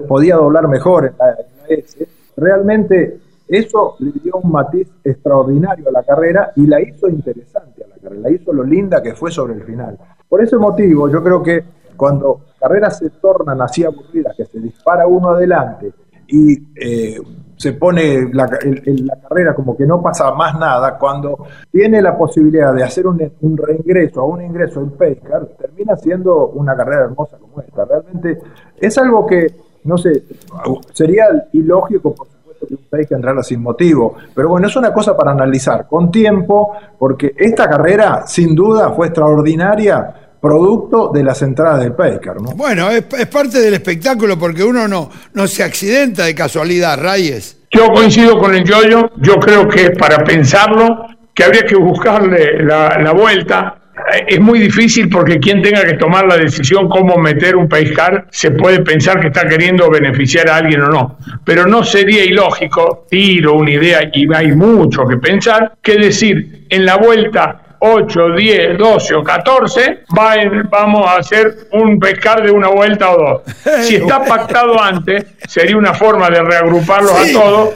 podía 0.08 0.38
doblar 0.38 0.70
mejor 0.70 1.08
en 1.08 1.16
la, 1.20 1.32
en 1.32 1.58
la 1.58 1.84
S, 1.84 2.08
realmente 2.38 3.20
eso 3.50 3.98
le 4.00 4.14
dio 4.24 4.38
un 4.42 4.54
matiz 4.54 4.88
extraordinario 5.04 5.90
a 5.90 5.92
la 5.92 6.04
carrera 6.04 6.54
y 6.56 6.66
la 6.66 6.82
hizo 6.82 7.10
interesante 7.10 7.75
la 8.10 8.30
hizo 8.30 8.54
lo 8.54 8.64
linda 8.64 9.02
que 9.02 9.14
fue 9.14 9.32
sobre 9.32 9.54
el 9.54 9.64
final. 9.64 9.98
Por 10.28 10.42
ese 10.42 10.58
motivo, 10.58 11.10
yo 11.10 11.24
creo 11.24 11.42
que 11.42 11.64
cuando 11.96 12.42
carreras 12.60 12.98
se 13.00 13.10
tornan 13.10 13.62
así 13.62 13.84
aburridas, 13.84 14.36
que 14.36 14.46
se 14.46 14.60
dispara 14.60 15.08
uno 15.08 15.30
adelante 15.30 15.94
y 16.28 16.58
eh, 16.76 17.22
se 17.56 17.74
pone 17.74 18.30
la, 18.34 18.46
la, 18.46 19.22
carrera 19.22 19.54
como 19.54 19.78
que 19.78 19.86
no 19.86 20.02
pasa 20.02 20.32
más 20.34 20.60
nada, 20.60 20.98
cuando 20.98 21.46
tiene 21.72 22.02
la 22.02 22.18
posibilidad 22.18 22.74
de 22.74 22.84
hacer 22.84 23.08
un, 23.08 23.32
un 23.42 23.58
reingreso 23.58 24.22
a 24.22 24.26
un 24.26 24.42
ingreso 24.42 24.82
en 24.82 24.92
Pescar, 24.92 25.46
termina 25.58 25.96
siendo 25.96 26.48
una 26.50 26.76
carrera 26.76 27.06
hermosa 27.06 27.38
como 27.38 27.62
esta. 27.62 27.86
Realmente 27.86 28.40
es 28.78 28.98
algo 28.98 29.26
que, 29.26 29.48
no 29.86 29.98
sé, 29.98 30.24
sería 30.94 31.48
ilógico, 31.54 32.14
por 32.14 32.28
hay 32.92 33.06
que 33.06 33.16
entrarla 33.16 33.44
sin 33.44 33.62
motivo. 33.62 34.16
Pero 34.34 34.50
bueno, 34.50 34.68
es 34.68 34.76
una 34.76 34.94
cosa 34.94 35.16
para 35.16 35.32
analizar 35.32 35.88
con 35.88 36.12
tiempo, 36.12 36.74
porque 36.98 37.34
esta 37.38 37.70
carrera 37.70 38.24
sin 38.28 38.56
duda 38.56 38.92
fue 38.92 39.08
extraordinaria 39.08 40.14
producto 40.46 41.12
de 41.12 41.24
las 41.24 41.42
entradas 41.42 41.80
del 41.80 41.94
Pacer. 41.94 42.40
¿no? 42.40 42.52
Bueno, 42.52 42.90
es, 42.92 43.04
parte 43.04 43.60
del 43.60 43.74
espectáculo 43.74 44.38
porque 44.38 44.64
uno 44.64 44.88
no, 44.88 45.10
no 45.34 45.48
se 45.48 45.64
accidenta 45.64 46.26
de 46.26 46.36
casualidad, 46.36 47.00
Reyes. 47.00 47.58
Yo 47.72 47.88
coincido 47.92 48.38
con 48.38 48.54
el 48.54 48.64
Yoyo, 48.64 49.10
yo 49.18 49.36
creo 49.38 49.68
que 49.68 49.90
para 49.92 50.24
pensarlo, 50.24 51.08
que 51.34 51.44
habría 51.44 51.66
que 51.66 51.76
buscarle 51.76 52.64
la, 52.64 52.98
la 53.02 53.12
vuelta 53.12 53.76
es 54.28 54.40
muy 54.40 54.60
difícil 54.60 55.10
porque 55.10 55.40
quien 55.40 55.62
tenga 55.62 55.84
que 55.84 55.94
tomar 55.94 56.26
la 56.26 56.38
decisión 56.38 56.90
cómo 56.90 57.18
meter 57.18 57.56
un 57.56 57.68
pescar 57.68 58.28
se 58.30 58.52
puede 58.52 58.82
pensar 58.82 59.20
que 59.20 59.28
está 59.28 59.48
queriendo 59.48 59.90
beneficiar 59.90 60.50
a 60.50 60.58
alguien 60.58 60.82
o 60.82 60.90
no. 60.90 61.18
Pero 61.44 61.66
no 61.66 61.84
sería 61.84 62.24
ilógico, 62.24 63.06
tiro 63.10 63.54
una 63.54 63.72
idea 63.72 64.10
y 64.12 64.28
hay 64.34 64.52
mucho 64.52 65.06
que 65.08 65.18
pensar, 65.18 65.74
que 65.82 65.96
decir 65.98 66.66
en 66.70 66.86
la 66.86 66.98
vuelta 66.98 67.62
8, 67.80 68.32
10, 68.36 68.78
12 68.78 69.16
o 69.16 69.24
14, 69.24 70.04
va 70.18 70.36
vamos 70.70 71.08
a 71.08 71.18
hacer 71.18 71.68
un 71.72 72.00
pescar 72.00 72.44
de 72.44 72.52
una 72.52 72.70
vuelta 72.70 73.12
o 73.12 73.18
dos. 73.18 73.42
Si 73.86 73.96
está 73.96 74.24
pactado 74.24 74.82
antes, 74.82 75.26
sería 75.48 75.78
una 75.78 75.94
forma 75.94 76.30
de 76.30 76.42
reagruparlos 76.42 77.14
a 77.14 77.32
todos 77.32 77.74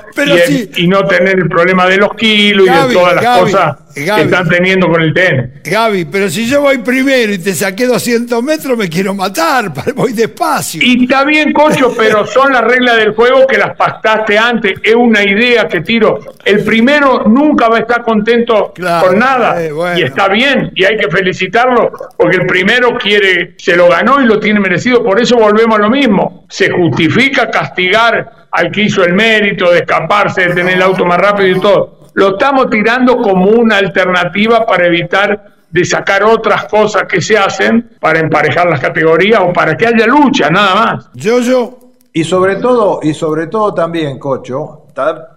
y, 0.77 0.87
no 0.87 1.05
tener 1.05 1.37
el 1.37 1.47
problema 1.47 1.85
de 1.85 1.97
los 1.97 2.15
kilos 2.15 2.67
y 2.67 2.87
de 2.87 2.93
todas 2.93 3.15
las 3.15 3.39
cosas 3.39 3.77
que 4.05 4.21
están 4.21 4.47
teniendo 4.47 4.87
con 4.87 5.01
el 5.01 5.13
TN. 5.13 5.61
Gaby, 5.63 6.05
pero 6.05 6.29
si 6.29 6.47
yo 6.47 6.61
voy 6.61 6.79
primero 6.79 7.33
y 7.33 7.39
te 7.39 7.53
saqué 7.53 7.85
200 7.85 8.41
metros, 8.43 8.77
me 8.77 8.89
quiero 8.89 9.13
matar, 9.13 9.71
voy 9.95 10.13
despacio. 10.13 10.81
Y 10.83 11.03
está 11.03 11.23
bien, 11.23 11.53
Cocho, 11.53 11.93
pero 11.97 12.25
son 12.25 12.51
las 12.51 12.63
reglas 12.63 12.97
del 12.97 13.13
juego 13.13 13.45
que 13.47 13.57
las 13.57 13.75
pactaste 13.75 14.37
antes. 14.37 14.79
Es 14.83 14.95
una 14.95 15.23
idea 15.23 15.67
que 15.67 15.81
tiro. 15.81 16.19
El 16.43 16.63
primero 16.63 17.23
nunca 17.27 17.67
va 17.69 17.77
a 17.77 17.79
estar 17.81 18.03
contento 18.03 18.73
con 18.75 19.19
nada. 19.19 19.61
Eh, 19.63 19.71
y 19.97 20.03
está 20.03 20.27
bien, 20.27 20.71
y 20.75 20.83
hay 20.83 20.97
que 20.97 21.09
felicitarlo, 21.09 21.91
porque 22.17 22.37
el 22.37 22.47
primero 22.47 22.97
quiere, 22.97 23.55
se 23.57 23.75
lo 23.75 23.89
ganó 23.89 24.21
y 24.21 24.25
lo 24.25 24.39
tiene 24.39 24.59
merecido. 24.59 25.03
Por 25.03 25.21
eso 25.21 25.37
volvemos 25.37 25.77
a 25.77 25.81
lo 25.81 25.89
mismo. 25.89 26.45
Se 26.49 26.69
justifica 26.69 27.49
castigar 27.49 28.47
al 28.51 28.71
que 28.71 28.83
hizo 28.83 29.03
el 29.03 29.13
mérito 29.13 29.71
de 29.71 29.79
escaparse, 29.79 30.47
de 30.47 30.55
tener 30.55 30.75
el 30.75 30.81
auto 30.81 31.05
más 31.05 31.19
rápido 31.19 31.57
y 31.57 31.59
todo 31.59 31.98
lo 32.19 32.31
estamos 32.31 32.69
tirando 32.69 33.21
como 33.21 33.49
una 33.49 33.77
alternativa 33.77 34.65
para 34.65 34.87
evitar 34.87 35.53
de 35.71 35.85
sacar 35.85 36.21
otras 36.23 36.65
cosas 36.65 37.03
que 37.03 37.21
se 37.21 37.37
hacen 37.37 37.91
para 38.01 38.19
emparejar 38.19 38.69
las 38.69 38.81
categorías 38.81 39.39
o 39.41 39.53
para 39.53 39.77
que 39.77 39.87
haya 39.87 40.05
lucha, 40.05 40.49
nada 40.49 40.75
más. 40.75 41.09
Yo, 41.13 41.39
yo. 41.39 41.79
Y 42.11 42.25
sobre 42.25 42.57
todo, 42.57 42.99
y 43.01 43.13
sobre 43.13 43.47
todo 43.47 43.73
también, 43.73 44.19
Cocho, 44.19 44.87
da, 44.93 45.33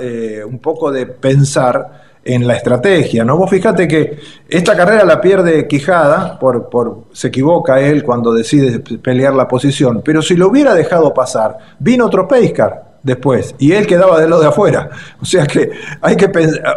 eh, 0.00 0.42
un 0.46 0.60
poco 0.60 0.90
de 0.90 1.04
pensar 1.04 2.14
en 2.24 2.46
la 2.46 2.54
estrategia, 2.54 3.22
¿no? 3.22 3.36
Vos 3.36 3.50
fíjate 3.50 3.86
que 3.86 4.18
esta 4.48 4.74
carrera 4.74 5.04
la 5.04 5.20
pierde 5.20 5.68
Quijada, 5.68 6.38
por, 6.38 6.70
por, 6.70 7.04
se 7.12 7.28
equivoca 7.28 7.80
él 7.80 8.02
cuando 8.02 8.32
decide 8.32 8.78
pelear 8.80 9.34
la 9.34 9.46
posición, 9.46 10.00
pero 10.02 10.22
si 10.22 10.36
lo 10.36 10.48
hubiera 10.48 10.72
dejado 10.72 11.12
pasar, 11.12 11.58
vino 11.80 12.06
otro 12.06 12.26
Peiscar 12.26 12.93
después 13.04 13.54
y 13.58 13.72
él 13.72 13.86
quedaba 13.86 14.18
de 14.18 14.26
lo 14.26 14.40
de 14.40 14.48
afuera. 14.48 14.90
O 15.22 15.24
sea 15.24 15.46
que 15.46 15.70
hay 16.00 16.16
que 16.16 16.32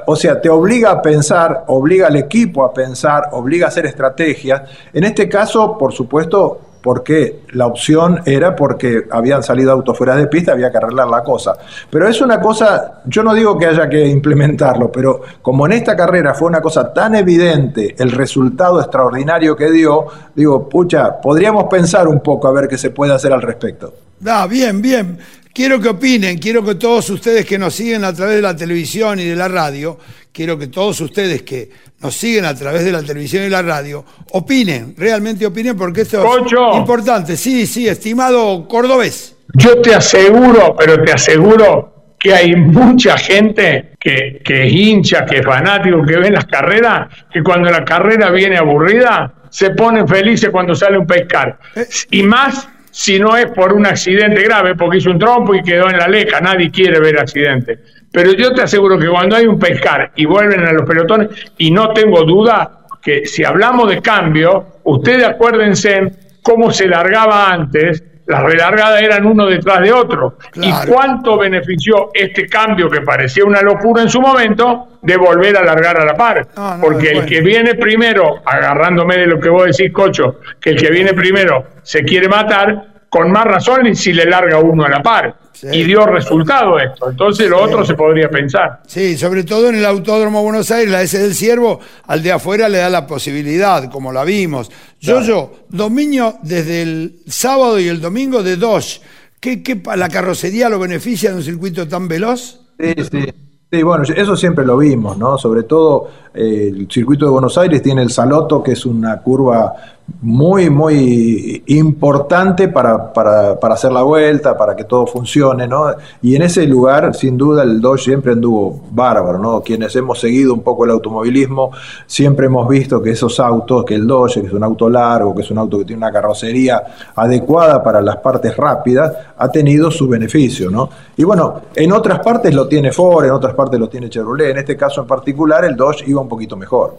o 0.05 0.15
sea, 0.15 0.39
te 0.39 0.49
obliga 0.49 0.91
a 0.91 1.01
pensar, 1.01 1.63
obliga 1.67 2.07
al 2.07 2.17
equipo 2.17 2.63
a 2.63 2.73
pensar, 2.73 3.29
obliga 3.31 3.65
a 3.65 3.69
hacer 3.69 3.87
estrategias. 3.87 4.61
En 4.93 5.05
este 5.05 5.27
caso, 5.27 5.77
por 5.77 5.93
supuesto, 5.93 6.61
porque 6.81 7.41
la 7.51 7.65
opción 7.65 8.21
era 8.25 8.55
porque 8.55 9.07
habían 9.11 9.43
salido 9.43 9.71
autos 9.71 9.97
fuera 9.97 10.15
de 10.15 10.27
pista, 10.27 10.53
había 10.53 10.71
que 10.71 10.77
arreglar 10.77 11.07
la 11.07 11.23
cosa. 11.23 11.53
Pero 11.89 12.07
es 12.07 12.21
una 12.21 12.39
cosa, 12.39 13.01
yo 13.05 13.23
no 13.23 13.33
digo 13.33 13.57
que 13.57 13.65
haya 13.65 13.89
que 13.89 14.07
implementarlo, 14.07 14.91
pero 14.91 15.21
como 15.41 15.65
en 15.65 15.73
esta 15.73 15.95
carrera 15.95 16.33
fue 16.33 16.47
una 16.47 16.61
cosa 16.61 16.93
tan 16.93 17.15
evidente 17.15 17.95
el 17.97 18.11
resultado 18.11 18.79
extraordinario 18.79 19.55
que 19.55 19.71
dio, 19.71 20.05
digo, 20.35 20.69
pucha, 20.69 21.19
podríamos 21.19 21.65
pensar 21.65 22.07
un 22.07 22.21
poco 22.21 22.47
a 22.47 22.51
ver 22.51 22.67
qué 22.67 22.77
se 22.77 22.91
puede 22.91 23.13
hacer 23.13 23.33
al 23.33 23.41
respecto. 23.41 23.93
Ah, 24.25 24.47
bien, 24.47 24.81
bien. 24.81 25.19
Quiero 25.57 25.81
que 25.81 25.89
opinen, 25.89 26.37
quiero 26.37 26.63
que 26.63 26.75
todos 26.75 27.09
ustedes 27.09 27.43
que 27.43 27.57
nos 27.57 27.73
siguen 27.73 28.03
a 28.03 28.13
través 28.13 28.35
de 28.35 28.43
la 28.43 28.55
televisión 28.55 29.19
y 29.19 29.23
de 29.23 29.35
la 29.35 29.47
radio, 29.47 29.97
quiero 30.31 30.55
que 30.55 30.67
todos 30.67 31.01
ustedes 31.01 31.41
que 31.41 31.71
nos 31.99 32.13
siguen 32.13 32.45
a 32.45 32.53
través 32.53 32.85
de 32.85 32.91
la 32.91 33.01
televisión 33.01 33.43
y 33.43 33.49
la 33.49 33.63
radio, 33.63 34.05
opinen, 34.33 34.93
realmente 34.95 35.47
opinen, 35.47 35.75
porque 35.75 36.01
esto 36.01 36.23
es 36.23 36.77
importante. 36.77 37.35
Sí, 37.35 37.65
sí, 37.65 37.87
estimado 37.87 38.67
cordobés. 38.67 39.35
Yo 39.55 39.81
te 39.81 39.95
aseguro, 39.95 40.75
pero 40.77 41.03
te 41.03 41.13
aseguro 41.13 42.13
que 42.19 42.35
hay 42.35 42.55
mucha 42.55 43.17
gente 43.17 43.93
que, 43.99 44.39
que 44.45 44.67
es 44.67 44.71
hincha, 44.71 45.25
que 45.25 45.39
es 45.39 45.43
fanático, 45.43 46.05
que 46.05 46.19
ven 46.19 46.33
las 46.33 46.45
carreras, 46.45 47.07
que 47.33 47.41
cuando 47.41 47.71
la 47.71 47.83
carrera 47.83 48.29
viene 48.29 48.57
aburrida, 48.57 49.33
se 49.49 49.71
ponen 49.71 50.07
felices 50.07 50.51
cuando 50.51 50.75
sale 50.75 50.99
un 50.99 51.07
pescar. 51.07 51.57
Eh. 51.75 51.87
Y 52.11 52.21
más 52.21 52.69
si 52.97 53.19
no 53.19 53.37
es 53.37 53.45
por 53.51 53.73
un 53.73 53.85
accidente 53.85 54.41
grave, 54.41 54.73
porque 54.73 54.97
hizo 54.97 55.11
un 55.11 55.19
trompo 55.19 55.53
y 55.53 55.61
quedó 55.61 55.87
en 55.87 55.99
la 55.99 56.07
leca, 56.07 56.41
nadie 56.41 56.71
quiere 56.71 56.99
ver 56.99 57.19
accidentes. 57.19 57.77
Pero 58.11 58.33
yo 58.33 58.51
te 58.55 58.63
aseguro 58.63 58.97
que 58.97 59.07
cuando 59.07 59.35
hay 59.35 59.45
un 59.45 59.59
pescar 59.59 60.13
y 60.15 60.25
vuelven 60.25 60.65
a 60.65 60.73
los 60.73 60.83
pelotones, 60.83 61.29
y 61.59 61.69
no 61.69 61.93
tengo 61.93 62.23
duda 62.23 62.87
que 62.99 63.27
si 63.27 63.43
hablamos 63.43 63.87
de 63.91 64.01
cambio, 64.01 64.79
ustedes 64.85 65.27
acuérdense 65.27 66.11
cómo 66.41 66.71
se 66.71 66.87
largaba 66.87 67.53
antes 67.53 68.03
las 68.27 68.43
relargadas 68.43 69.01
eran 69.01 69.25
uno 69.25 69.47
detrás 69.47 69.81
de 69.81 69.91
otro. 69.91 70.37
¿Y 70.55 70.71
cuánto 70.85 71.37
benefició 71.37 72.11
este 72.13 72.47
cambio 72.47 72.89
que 72.89 73.01
parecía 73.01 73.45
una 73.45 73.61
locura 73.61 74.03
en 74.03 74.09
su 74.09 74.21
momento 74.21 74.89
de 75.01 75.17
volver 75.17 75.57
a 75.57 75.63
largar 75.63 75.97
a 75.97 76.05
la 76.05 76.15
par? 76.15 76.47
Porque 76.81 77.11
el 77.11 77.25
que 77.25 77.41
viene 77.41 77.75
primero, 77.75 78.41
agarrándome 78.45 79.17
de 79.17 79.27
lo 79.27 79.39
que 79.39 79.49
vos 79.49 79.65
decís, 79.65 79.93
Cocho, 79.93 80.41
que 80.59 80.71
el 80.71 80.77
que 80.77 80.91
viene 80.91 81.13
primero 81.13 81.65
se 81.83 82.03
quiere 82.03 82.27
matar, 82.27 82.96
con 83.09 83.31
más 83.31 83.45
razón 83.45 83.95
si 83.95 84.13
le 84.13 84.25
larga 84.25 84.59
uno 84.59 84.85
a 84.85 84.89
la 84.89 85.01
par. 85.01 85.35
Y 85.71 85.83
dio 85.83 86.05
resultado 86.05 86.77
esto. 86.77 87.09
Entonces 87.09 87.49
lo 87.49 87.61
otro 87.61 87.83
se 87.83 87.95
podría 87.95 88.29
pensar. 88.29 88.81
Sí, 88.85 89.17
sobre 89.17 89.43
todo 89.43 89.69
en 89.69 89.75
el 89.75 89.85
Autódromo 89.85 90.43
Buenos 90.43 90.69
Aires, 90.69 90.91
la 90.91 91.01
S 91.01 91.17
del 91.17 91.33
Ciervo, 91.33 91.79
al 92.05 92.21
de 92.21 92.31
afuera 92.31 92.69
le 92.69 92.77
da 92.77 92.89
la 92.89 93.07
posibilidad, 93.07 93.89
como 93.89 94.11
la 94.11 94.23
vimos. 94.23 94.69
Yo, 94.99 95.21
yo, 95.21 95.53
dominio 95.69 96.35
desde 96.43 96.83
el 96.83 97.19
sábado 97.25 97.79
y 97.79 97.87
el 97.87 97.99
domingo 97.99 98.43
de 98.43 98.55
dos. 98.55 99.01
¿Qué, 99.39 99.63
qué, 99.63 99.81
¿La 99.95 100.09
carrocería 100.09 100.69
lo 100.69 100.79
beneficia 100.79 101.31
en 101.31 101.37
un 101.37 101.43
circuito 101.43 101.87
tan 101.87 102.07
veloz? 102.07 102.61
Sí, 102.79 102.93
sí. 103.11 103.33
Sí, 103.69 103.83
bueno, 103.83 104.03
eso 104.03 104.37
siempre 104.37 104.65
lo 104.65 104.77
vimos, 104.77 105.17
¿no? 105.17 105.37
Sobre 105.37 105.63
todo 105.63 106.09
eh, 106.33 106.71
el 106.73 106.87
circuito 106.89 107.25
de 107.25 107.31
Buenos 107.31 107.57
Aires 107.57 107.81
tiene 107.81 108.01
el 108.01 108.09
Saloto, 108.09 108.63
que 108.63 108.71
es 108.71 108.85
una 108.85 109.21
curva 109.21 109.96
muy, 110.21 110.69
muy 110.69 111.63
importante 111.67 112.69
para, 112.69 113.13
para, 113.13 113.59
para, 113.59 113.73
hacer 113.73 113.91
la 113.91 114.03
vuelta, 114.03 114.57
para 114.57 114.75
que 114.75 114.85
todo 114.85 115.05
funcione, 115.05 115.67
¿no? 115.67 115.93
Y 116.21 116.35
en 116.35 116.41
ese 116.43 116.65
lugar, 116.65 117.13
sin 117.13 117.37
duda, 117.37 117.63
el 117.63 117.81
Dodge 117.81 118.05
siempre 118.05 118.31
anduvo 118.31 118.81
bárbaro, 118.91 119.37
¿no? 119.37 119.61
Quienes 119.61 119.95
hemos 119.95 120.19
seguido 120.19 120.53
un 120.53 120.61
poco 120.61 120.85
el 120.85 120.91
automovilismo, 120.91 121.71
siempre 122.05 122.47
hemos 122.47 122.67
visto 122.67 123.01
que 123.01 123.11
esos 123.11 123.39
autos, 123.39 123.83
que 123.85 123.95
el 123.95 124.07
Dodge, 124.07 124.41
que 124.41 124.47
es 124.47 124.53
un 124.53 124.63
auto 124.63 124.89
largo, 124.89 125.35
que 125.35 125.41
es 125.41 125.51
un 125.51 125.59
auto 125.59 125.77
que 125.79 125.85
tiene 125.85 125.99
una 125.99 126.11
carrocería 126.11 126.81
adecuada 127.15 127.83
para 127.83 128.01
las 128.01 128.17
partes 128.17 128.55
rápidas, 128.55 129.13
ha 129.37 129.49
tenido 129.49 129.91
su 129.91 130.07
beneficio, 130.07 130.71
¿no? 130.71 130.89
Y 131.17 131.23
bueno, 131.25 131.61
en 131.75 131.91
otras 131.91 132.19
partes 132.19 132.53
lo 132.55 132.67
tiene 132.67 132.91
Ford, 132.91 133.25
en 133.25 133.31
otras 133.31 133.53
partes 133.53 133.79
lo 133.79 133.89
tiene 133.89 134.09
Chevrolet, 134.09 134.51
en 134.51 134.57
este 134.57 134.77
caso 134.77 135.01
en 135.01 135.07
particular 135.07 135.65
el 135.65 135.75
Dodge 135.75 136.07
iba 136.07 136.21
un 136.21 136.29
poquito 136.29 136.55
mejor. 136.55 136.95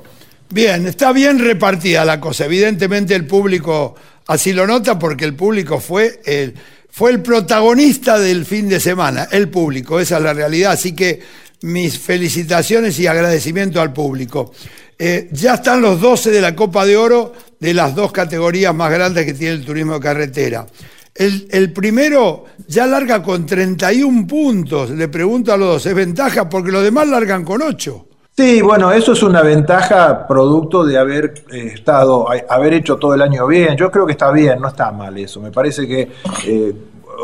Bien, 0.51 0.87
está 0.87 1.13
bien 1.13 1.39
repartida 1.39 2.05
la 2.05 2.21
cosa. 2.21 2.47
Evidentemente 2.47 3.15
el 3.15 3.27
público 3.27 3.95
así 4.27 4.53
lo 4.53 4.67
nota 4.67 4.99
porque 4.99 5.27
el 5.27 5.35
público 5.35 5.79
fue 5.79 6.21
el, 6.25 6.55
fue 6.89 7.11
el 7.11 7.23
protagonista 7.23 8.19
del 8.19 8.47
fin 8.47 8.69
de 8.69 8.81
semana, 8.81 9.29
el 9.31 9.51
público, 9.51 10.01
esa 10.01 10.17
es 10.17 10.23
la 10.23 10.33
realidad. 10.33 10.73
Así 10.73 10.95
que 10.95 11.21
mis 11.63 11.99
felicitaciones 11.99 12.99
y 12.99 13.07
agradecimiento 13.07 13.81
al 13.81 13.93
público. 13.93 14.53
Eh, 14.99 15.29
ya 15.33 15.55
están 15.55 15.83
los 15.83 16.01
12 16.01 16.31
de 16.31 16.41
la 16.41 16.57
Copa 16.57 16.87
de 16.87 16.97
Oro 16.97 17.33
de 17.61 17.75
las 17.75 17.95
dos 17.95 18.11
categorías 18.11 18.75
más 18.75 18.91
grandes 18.91 19.27
que 19.27 19.35
tiene 19.35 19.55
el 19.55 19.65
turismo 19.65 19.95
de 19.95 20.01
carretera. 20.01 20.67
El, 21.15 21.47
el, 21.51 21.73
primero 21.73 22.47
ya 22.67 22.87
larga 22.87 23.23
con 23.23 23.45
31 23.45 24.27
puntos. 24.27 24.91
Le 24.91 25.09
pregunto 25.09 25.53
a 25.53 25.57
los 25.57 25.69
dos, 25.69 25.87
¿es 25.87 25.95
ventaja? 25.95 26.49
Porque 26.49 26.71
los 26.71 26.83
demás 26.83 27.09
largan 27.09 27.45
con 27.45 27.61
8. 27.61 28.08
Sí, 28.39 28.63
bueno, 28.63 28.93
eso 28.93 29.15
es 29.15 29.23
una 29.25 29.43
ventaja 29.43 30.25
producto 30.25 30.85
de 30.85 30.97
haber 30.97 31.35
eh, 31.51 31.73
estado, 31.75 32.29
haber 32.49 32.75
hecho 32.75 32.95
todo 32.95 33.13
el 33.15 33.21
año 33.21 33.49
bien. 33.49 33.77
Yo 33.77 33.91
creo 33.91 34.07
que 34.07 34.13
está 34.13 34.31
bien, 34.31 34.61
no 34.61 34.69
está 34.69 34.93
mal 34.93 35.19
eso. 35.19 35.41
Me 35.41 35.51
parece 35.51 35.89
que, 35.89 36.09
eh, 36.47 36.73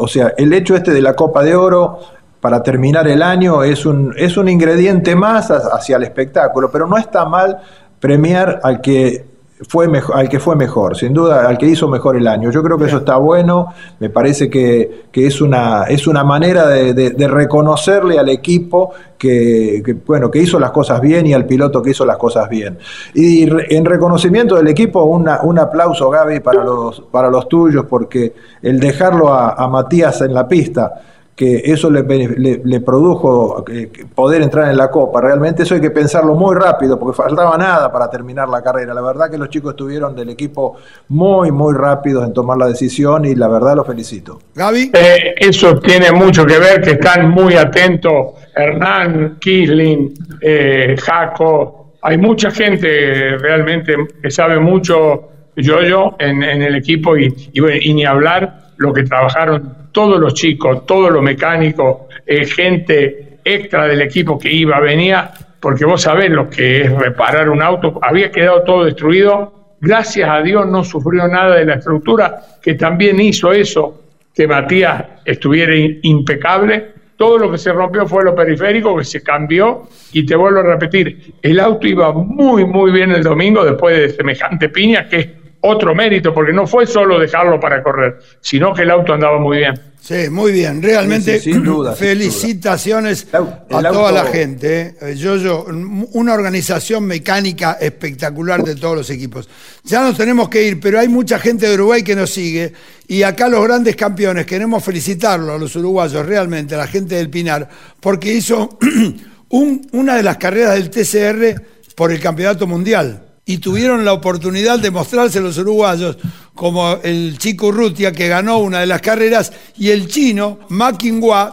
o 0.01 0.09
sea, 0.09 0.35
el 0.37 0.53
hecho 0.53 0.75
este 0.75 0.91
de 0.91 1.01
la 1.01 1.15
Copa 1.15 1.45
de 1.45 1.55
Oro 1.55 2.01
para 2.41 2.61
terminar 2.65 3.07
el 3.07 3.23
año 3.23 3.63
es 3.63 3.87
un, 3.87 4.13
es 4.19 4.37
un 4.37 4.49
ingrediente 4.49 5.15
más 5.15 5.53
hacia 5.53 5.99
el 5.99 6.03
espectáculo, 6.03 6.69
pero 6.69 6.89
no 6.89 6.99
está 6.99 7.25
mal 7.27 7.61
premiar 8.01 8.59
al 8.65 8.81
que 8.81 9.25
fue 9.69 9.89
mejor, 9.89 10.17
al 10.17 10.29
que 10.29 10.39
fue 10.39 10.57
mejor, 10.57 10.97
sin 10.97 11.13
duda, 11.13 11.49
al 11.49 11.59
que 11.59 11.67
hizo 11.67 11.89
mejor 11.89 12.17
el 12.17 12.27
año. 12.27 12.51
Yo 12.51 12.63
creo 12.63 12.79
que 12.79 12.87
eso 12.87 12.99
está 12.99 13.17
bueno, 13.17 13.69
me 14.01 14.11
parece 14.11 14.51
que, 14.51 15.07
es, 15.13 15.41
una, 15.41 15.85
es 15.85 16.07
una 16.07 16.25
manera 16.25 16.67
de, 16.69 17.29
reconocerle 17.29 18.19
al 18.19 18.29
equipo 18.29 18.93
que, 19.17 19.97
bueno, 20.07 20.31
que 20.31 20.41
hizo 20.41 20.59
las 20.59 20.71
cosas 20.71 21.01
bien 21.01 21.27
y 21.27 21.33
al 21.33 21.47
piloto 21.47 21.83
que 21.83 21.91
hizo 21.91 22.05
las 22.05 22.17
cosas 22.17 22.49
bien. 22.49 22.79
Y 23.15 23.43
en 23.45 23.85
reconocimiento 23.85 24.57
del 24.57 24.69
equipo, 24.69 25.05
un 25.05 25.59
aplauso, 25.59 26.11
Gaby, 26.11 26.41
para 26.41 26.65
los, 26.65 27.01
para 27.11 27.31
los 27.31 27.49
tuyos, 27.49 27.87
porque 27.89 28.35
el 28.63 28.79
dejarlo 28.79 29.33
a 29.33 29.69
Matías 29.69 30.21
en 30.21 30.35
la 30.35 30.47
pista, 30.47 30.93
que 31.37 31.63
eso 31.65 31.91
le, 31.91 32.03
le, 32.03 32.81
produjo 32.81 33.65
eh, 33.69 33.91
poder 34.15 34.43
entrar 34.43 34.71
en 34.71 34.77
la 34.77 34.89
Copa. 34.89 35.21
Realmente 35.21 35.65
eso 35.65 35.75
hay 35.75 35.81
que 35.81 35.91
pensarlo 35.91 36.35
muy 36.35 36.55
rápido, 36.55 36.97
porque 36.97 37.17
faltaba 37.17 37.59
nada 37.59 37.91
para 37.91 38.09
terminar 38.09 38.49
la 38.49 38.63
carrera. 38.63 38.95
La 38.95 39.01
verdad 39.01 39.29
que 39.29 39.37
los 39.37 39.49
chicos 39.49 39.73
estuvieron 39.73 40.15
del 40.15 40.29
equipo 40.29 40.77
muy, 41.09 41.51
muy 41.51 41.75
rápidos 41.75 42.25
en 42.25 42.33
tomar 42.33 42.57
la 42.57 42.69
decisión 42.69 43.25
y 43.25 43.35
la 43.35 43.49
verdad 43.49 43.75
los 43.75 43.87
felicito. 43.87 44.39
Gaby. 44.55 44.93
Eh, 44.95 45.35
eso 45.39 45.81
tiene 45.81 46.13
mucho 46.13 46.47
que 46.47 46.59
ver, 46.59 46.81
que 46.81 46.93
están 46.93 47.31
muy 47.31 47.55
atentos 47.55 48.35
Hernán, 48.55 49.39
Kisling, 49.41 50.15
eh, 50.41 50.95
Jaco. 51.01 51.95
Hay 52.03 52.17
mucha 52.17 52.53
gente 52.53 53.37
realmente 53.39 53.97
que 54.23 54.31
sabe 54.31 54.61
mucho 54.61 55.31
yo-yo 55.57 56.15
en, 56.21 56.45
en, 56.45 56.63
el 56.63 56.77
equipo 56.77 57.17
y, 57.17 57.35
y, 57.53 57.91
y 57.91 57.95
ni 57.95 58.05
hablar 58.05 58.71
lo 58.77 58.93
que 58.93 59.03
trabajaron 59.05 59.84
todos 59.95 60.21
los 60.21 60.35
chicos, 60.35 60.85
todos 60.85 61.11
los 61.11 61.23
mecánicos, 61.23 62.09
eh, 62.27 62.45
gente 62.45 63.39
extra 63.45 63.87
del 63.87 64.03
equipo 64.03 64.37
que 64.37 64.53
iba, 64.53 64.81
venía, 64.81 65.31
porque 65.61 65.85
vos 65.85 66.03
sabés 66.03 66.31
lo 66.31 66.51
que 66.51 66.83
es 66.83 66.93
reparar 66.93 67.49
un 67.49 67.63
auto, 67.63 68.01
había 68.03 68.31
quedado 68.31 68.65
todo 68.65 68.85
destruido, 68.85 69.77
gracias 69.81 70.29
a 70.29 70.43
Dios 70.43 70.67
no 70.67 70.83
sufrió 70.83 71.29
nada 71.29 71.55
de 71.55 71.65
la 71.65 71.75
estructura, 71.75 72.43
que 72.61 72.75
también 72.75 73.21
hizo 73.21 73.53
eso, 73.53 74.03
que 74.35 74.49
Matías 74.49 75.05
estuviera 75.25 75.73
impecable, 76.03 76.93
todo 77.17 77.39
lo 77.39 77.53
que 77.53 77.59
se 77.59 77.73
rompió 77.73 78.05
fue 78.05 78.25
lo 78.25 78.35
periférico, 78.35 78.97
que 78.97 79.05
se 79.05 79.23
cambió, 79.23 79.85
y 80.13 80.27
te 80.27 80.35
vuelvo 80.35 80.59
a 80.59 80.65
repetir, 80.65 81.35
el 81.41 81.61
auto 81.61 81.87
iba 81.87 82.13
muy, 82.13 82.65
muy 82.65 82.91
bien 82.91 83.13
el 83.13 83.23
domingo 83.23 83.65
después 83.65 83.97
de 83.97 84.09
semejante 84.11 84.69
piña, 84.71 85.09
que 85.09 85.44
otro 85.67 85.95
mérito, 85.95 86.35
porque 86.35 86.53
no 86.53 86.67
fue 86.67 86.87
solo 86.87 87.19
dejarlo 87.19 87.59
para 87.59 87.83
correr, 87.83 88.19
sino 88.41 88.75
que 88.75 88.83
el 88.83 88.91
auto 88.91 89.15
andaba 89.15 89.39
muy 89.39 89.59
bien. 89.59 89.75
Sí, 89.99 90.29
muy 90.29 90.53
bien, 90.53 90.83
realmente 90.83 91.41
sin 91.41 91.65
duda, 91.65 91.95
felicitaciones 91.95 93.27
a 93.33 93.83
toda 93.91 94.13
la 94.13 94.27
gente. 94.27 94.97
¿eh? 95.01 95.15
Yo, 95.17 95.37
yo, 95.37 95.65
una 95.65 96.35
organización 96.35 97.05
mecánica 97.05 97.79
espectacular 97.81 98.63
de 98.63 98.75
todos 98.75 98.95
los 98.95 99.09
equipos. 99.09 99.49
Ya 99.85 100.03
nos 100.03 100.19
tenemos 100.19 100.51
que 100.51 100.63
ir, 100.63 100.79
pero 100.79 101.01
hay 101.01 101.09
mucha 101.09 101.39
gente 101.39 101.67
de 101.67 101.73
Uruguay 101.73 102.03
que 102.03 102.15
nos 102.15 102.29
sigue 102.29 102.71
y 103.09 103.23
acá 103.23 103.49
los 103.49 103.65
grandes 103.65 103.97
campeones, 103.97 104.45
queremos 104.45 104.85
felicitarlos 104.85 105.57
a 105.57 105.59
los 105.59 105.75
uruguayos, 105.77 106.27
realmente, 106.27 106.75
a 106.75 106.79
la 106.79 106.87
gente 106.87 107.15
del 107.15 107.31
Pinar, 107.31 107.67
porque 108.01 108.35
hizo 108.35 108.79
una 109.49 110.17
de 110.17 110.23
las 110.23 110.37
carreras 110.37 110.75
del 110.75 110.91
TCR 110.91 111.63
por 111.95 112.13
el 112.13 112.21
Campeonato 112.21 112.67
Mundial 112.67 113.24
y 113.47 113.59
tuvieron 113.59 114.05
la 114.05 114.13
oportunidad 114.15 114.79
de 114.79 114.91
mostrarse 114.91 115.41
los 115.41 115.59
uruguayos, 115.59 116.17
como 116.55 116.99
el 117.03 117.37
chico 117.37 117.67
Urrutia 117.67 118.13
que 118.13 118.29
ganó 118.29 118.59
una 118.59 118.81
de 118.81 118.87
las 118.87 119.03
carreras 119.03 119.53
y 119.77 119.91
el 119.91 120.09
chino 120.09 120.61
Ma 120.71 120.97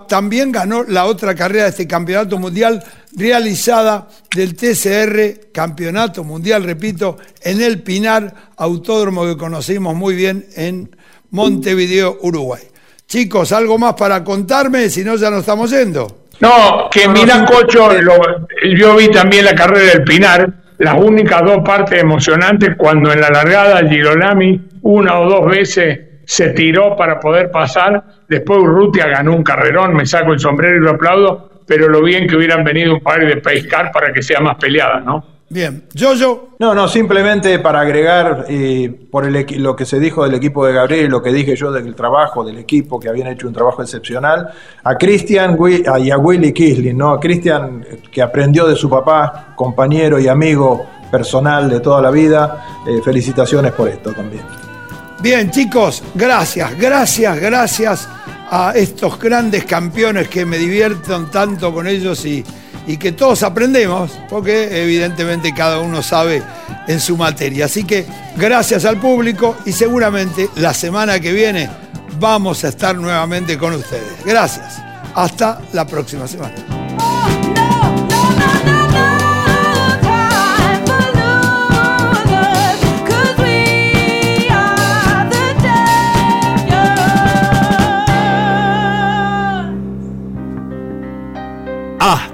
también 0.07 0.51
ganó 0.51 0.83
la 0.83 1.05
otra 1.05 1.35
carrera 1.35 1.65
de 1.65 1.71
este 1.71 1.87
campeonato 1.87 2.37
mundial 2.37 2.83
realizada 3.15 4.07
del 4.33 4.55
TCR, 4.55 5.51
campeonato 5.51 6.23
mundial, 6.23 6.63
repito, 6.63 7.17
en 7.41 7.61
el 7.61 7.81
Pinar, 7.81 8.33
autódromo 8.55 9.25
que 9.25 9.35
conocimos 9.35 9.95
muy 9.95 10.15
bien 10.15 10.45
en 10.55 10.95
Montevideo, 11.31 12.19
Uruguay. 12.21 12.61
Chicos, 13.07 13.51
¿algo 13.51 13.77
más 13.77 13.95
para 13.95 14.23
contarme? 14.23 14.89
Si 14.89 15.03
no, 15.03 15.17
ya 15.17 15.29
nos 15.29 15.41
estamos 15.41 15.69
yendo. 15.71 16.19
No, 16.39 16.89
que 16.89 17.07
mira, 17.09 17.45
Cocho, 17.45 17.89
yo 18.77 18.95
vi 18.95 19.11
también 19.11 19.45
la 19.45 19.53
carrera 19.53 19.93
del 19.93 20.03
Pinar 20.03 20.61
las 20.81 20.95
únicas 20.95 21.43
dos 21.43 21.59
partes 21.63 22.01
emocionantes 22.01 22.75
cuando 22.75 23.13
en 23.13 23.21
la 23.21 23.29
largada 23.29 23.87
Girolami 23.87 24.59
una 24.81 25.19
o 25.19 25.29
dos 25.29 25.45
veces 25.45 25.99
se 26.25 26.49
tiró 26.49 26.95
para 26.95 27.19
poder 27.19 27.51
pasar, 27.51 28.03
después 28.27 28.59
Urrutia 28.59 29.07
ganó 29.07 29.35
un 29.35 29.43
carrerón, 29.43 29.93
me 29.93 30.07
saco 30.07 30.33
el 30.33 30.39
sombrero 30.39 30.77
y 30.77 30.79
lo 30.79 30.91
aplaudo, 30.91 31.61
pero 31.67 31.87
lo 31.87 32.01
bien 32.01 32.27
que 32.27 32.35
hubieran 32.35 32.63
venido 32.63 32.95
un 32.95 33.01
par 33.01 33.23
de 33.23 33.37
pescar 33.37 33.91
para 33.91 34.11
que 34.11 34.23
sea 34.23 34.39
más 34.39 34.55
peleada, 34.55 35.01
¿no? 35.01 35.23
Bien, 35.51 35.83
yo, 35.93 36.13
yo. 36.13 36.51
No, 36.59 36.73
no, 36.73 36.87
simplemente 36.87 37.59
para 37.59 37.81
agregar 37.81 38.45
eh, 38.47 38.89
por 39.11 39.25
el, 39.25 39.45
lo 39.61 39.75
que 39.75 39.83
se 39.83 39.99
dijo 39.99 40.23
del 40.23 40.35
equipo 40.35 40.65
de 40.65 40.71
Gabriel, 40.71 41.11
lo 41.11 41.21
que 41.21 41.33
dije 41.33 41.57
yo 41.57 41.73
del 41.73 41.93
trabajo 41.93 42.45
del 42.45 42.57
equipo, 42.57 42.97
que 42.97 43.09
habían 43.09 43.27
hecho 43.27 43.49
un 43.49 43.53
trabajo 43.53 43.81
excepcional, 43.81 44.49
a 44.81 44.95
Cristian 44.95 45.57
y 45.99 46.09
a 46.09 46.17
Willy 46.17 46.53
Kisling, 46.53 46.97
¿no? 46.97 47.09
A 47.09 47.19
Cristian, 47.19 47.85
que 48.09 48.21
aprendió 48.21 48.65
de 48.65 48.77
su 48.77 48.89
papá, 48.89 49.53
compañero 49.53 50.21
y 50.21 50.29
amigo 50.29 50.85
personal 51.11 51.69
de 51.69 51.81
toda 51.81 52.01
la 52.01 52.11
vida, 52.11 52.83
eh, 52.87 53.01
felicitaciones 53.03 53.73
por 53.73 53.89
esto 53.89 54.13
también. 54.13 54.43
Bien, 55.21 55.51
chicos, 55.51 56.01
gracias, 56.15 56.79
gracias, 56.79 57.37
gracias 57.41 58.07
a 58.49 58.71
estos 58.73 59.19
grandes 59.19 59.65
campeones 59.65 60.29
que 60.29 60.45
me 60.45 60.57
divierten 60.57 61.29
tanto 61.29 61.73
con 61.73 61.87
ellos 61.87 62.25
y 62.25 62.41
y 62.87 62.97
que 62.97 63.11
todos 63.11 63.43
aprendemos, 63.43 64.11
porque 64.29 64.81
evidentemente 64.81 65.53
cada 65.53 65.79
uno 65.79 66.01
sabe 66.01 66.41
en 66.87 66.99
su 66.99 67.17
materia. 67.17 67.65
Así 67.65 67.83
que 67.83 68.05
gracias 68.35 68.85
al 68.85 68.97
público 68.97 69.57
y 69.65 69.71
seguramente 69.71 70.49
la 70.55 70.73
semana 70.73 71.19
que 71.19 71.31
viene 71.31 71.69
vamos 72.19 72.63
a 72.63 72.69
estar 72.69 72.95
nuevamente 72.95 73.57
con 73.57 73.73
ustedes. 73.73 74.25
Gracias. 74.25 74.81
Hasta 75.13 75.61
la 75.73 75.85
próxima 75.85 76.27
semana. 76.27 76.80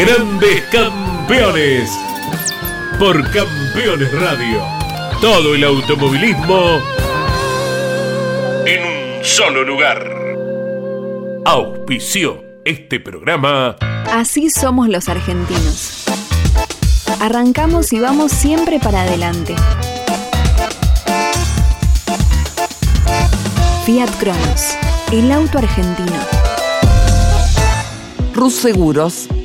Grandes 0.00 0.62
campeones. 0.72 1.90
Por 2.98 3.22
Campeones 3.32 4.10
Radio. 4.18 4.62
Todo 5.20 5.54
el 5.54 5.62
automovilismo 5.62 6.80
en 8.64 8.82
un 8.82 9.22
solo 9.22 9.62
lugar. 9.62 10.10
Auspició 11.44 12.42
este 12.64 12.98
programa. 12.98 13.76
Así 14.10 14.48
somos 14.48 14.88
los 14.88 15.10
argentinos. 15.10 16.04
Arrancamos 17.20 17.92
y 17.92 18.00
vamos 18.00 18.32
siempre 18.32 18.80
para 18.80 19.02
adelante. 19.02 19.54
Fiat 23.84 24.10
Cronos, 24.18 24.78
el 25.12 25.30
auto 25.30 25.58
argentino. 25.58 26.20
Rus 28.32 28.54
Seguros 28.54 29.28